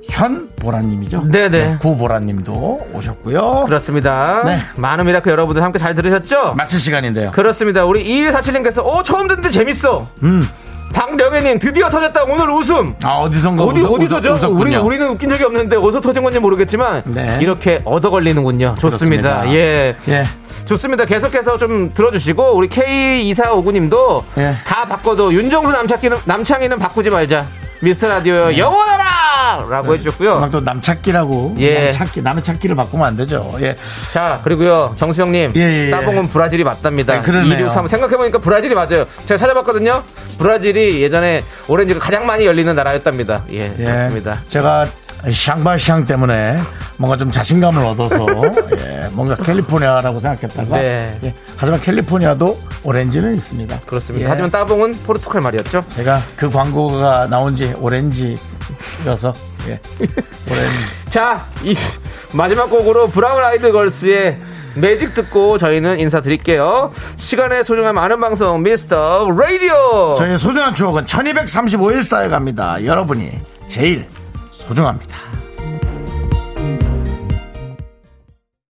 [0.07, 1.30] 현보라님이죠.
[1.32, 1.78] 네네.
[1.80, 3.63] 구보라님도 오셨고요.
[3.65, 4.43] 그렇습니다.
[4.45, 4.59] 네.
[4.78, 6.53] 많은 미라클 여러분들 함께 잘 들으셨죠?
[6.53, 7.32] 마칠 시간인데요.
[7.32, 7.86] 그렇습니다.
[7.86, 10.07] 우리 2147님께서 어 처음 듣는데 재밌어.
[10.22, 10.47] 음.
[10.93, 12.95] 박명혜님 드디어 터졌다 오늘 웃음.
[13.03, 14.29] 아 어디선가 어디 웃어- 어디서죠?
[14.29, 14.59] 웃어- 웃었군요.
[14.61, 17.38] 우리는 우리는 웃긴 적이 없는데 어디서 터진 건지 모르겠지만 네.
[17.41, 18.75] 이렇게 얻어 걸리는군요.
[18.79, 19.41] 좋습니다.
[19.41, 19.53] 그렇습니다.
[19.55, 19.95] 예.
[20.09, 20.25] 예.
[20.65, 21.05] 좋습니다.
[21.05, 24.55] 계속해서 좀 들어주시고 우리 K2459님도 예.
[24.65, 27.45] 다 바꿔도 윤정수 남창기는 남창이는 바꾸지 말자.
[27.82, 28.57] 미스터 라디오 네.
[28.57, 29.67] 영원하라!
[29.69, 30.36] 라고 해주셨고요.
[30.36, 31.86] 그만 또 남찾기라고 예.
[31.86, 33.53] 남찾기 남의 찾기를 바꾸면 안 되죠.
[33.61, 33.75] 예.
[34.13, 35.53] 자, 그리고요, 정수영님.
[35.55, 35.91] 예, 예, 예.
[35.91, 37.13] 따봉은 브라질이 맞답니다.
[37.13, 37.53] 네, 그러네요.
[37.53, 39.05] 263 생각해보니까 브라질이 맞아요.
[39.25, 40.03] 제가 찾아봤거든요.
[40.39, 43.43] 브라질이 예전에 오렌지가 가장 많이 열리는 나라였답니다.
[43.51, 43.84] 예, 예.
[43.84, 44.41] 그렇습니다.
[44.47, 44.88] 제가
[45.32, 46.59] 샹바샹 때문에
[46.97, 48.26] 뭔가 좀 자신감을 얻어서
[48.80, 51.20] 예, 뭔가 캘리포니아라고 생각했다가 네.
[51.24, 53.80] 예, 하지만 캘리포니아도 오렌지는 있습니다.
[53.86, 54.26] 그렇습니다.
[54.26, 54.30] 예.
[54.30, 55.84] 하지만 따봉은 포르투갈 말이었죠.
[55.89, 59.34] 제가 그 광고가 나온 지 오렌지여서
[59.68, 59.80] 예.
[59.99, 60.78] 오렌지
[61.09, 61.76] 자, 이
[62.34, 64.39] 마지막 곡으로 브라운 아이드 걸스의
[64.76, 66.91] 매직 듣고 저희는 인사드릴게요.
[67.15, 70.13] 시간의 소중함 아는 방송 미스터 라디오.
[70.15, 72.86] 저희의 소중한 추억은 1235일 쌓여갑니다.
[72.86, 73.32] 여러분이
[73.68, 74.05] 제일
[74.68, 75.15] 소중합니다.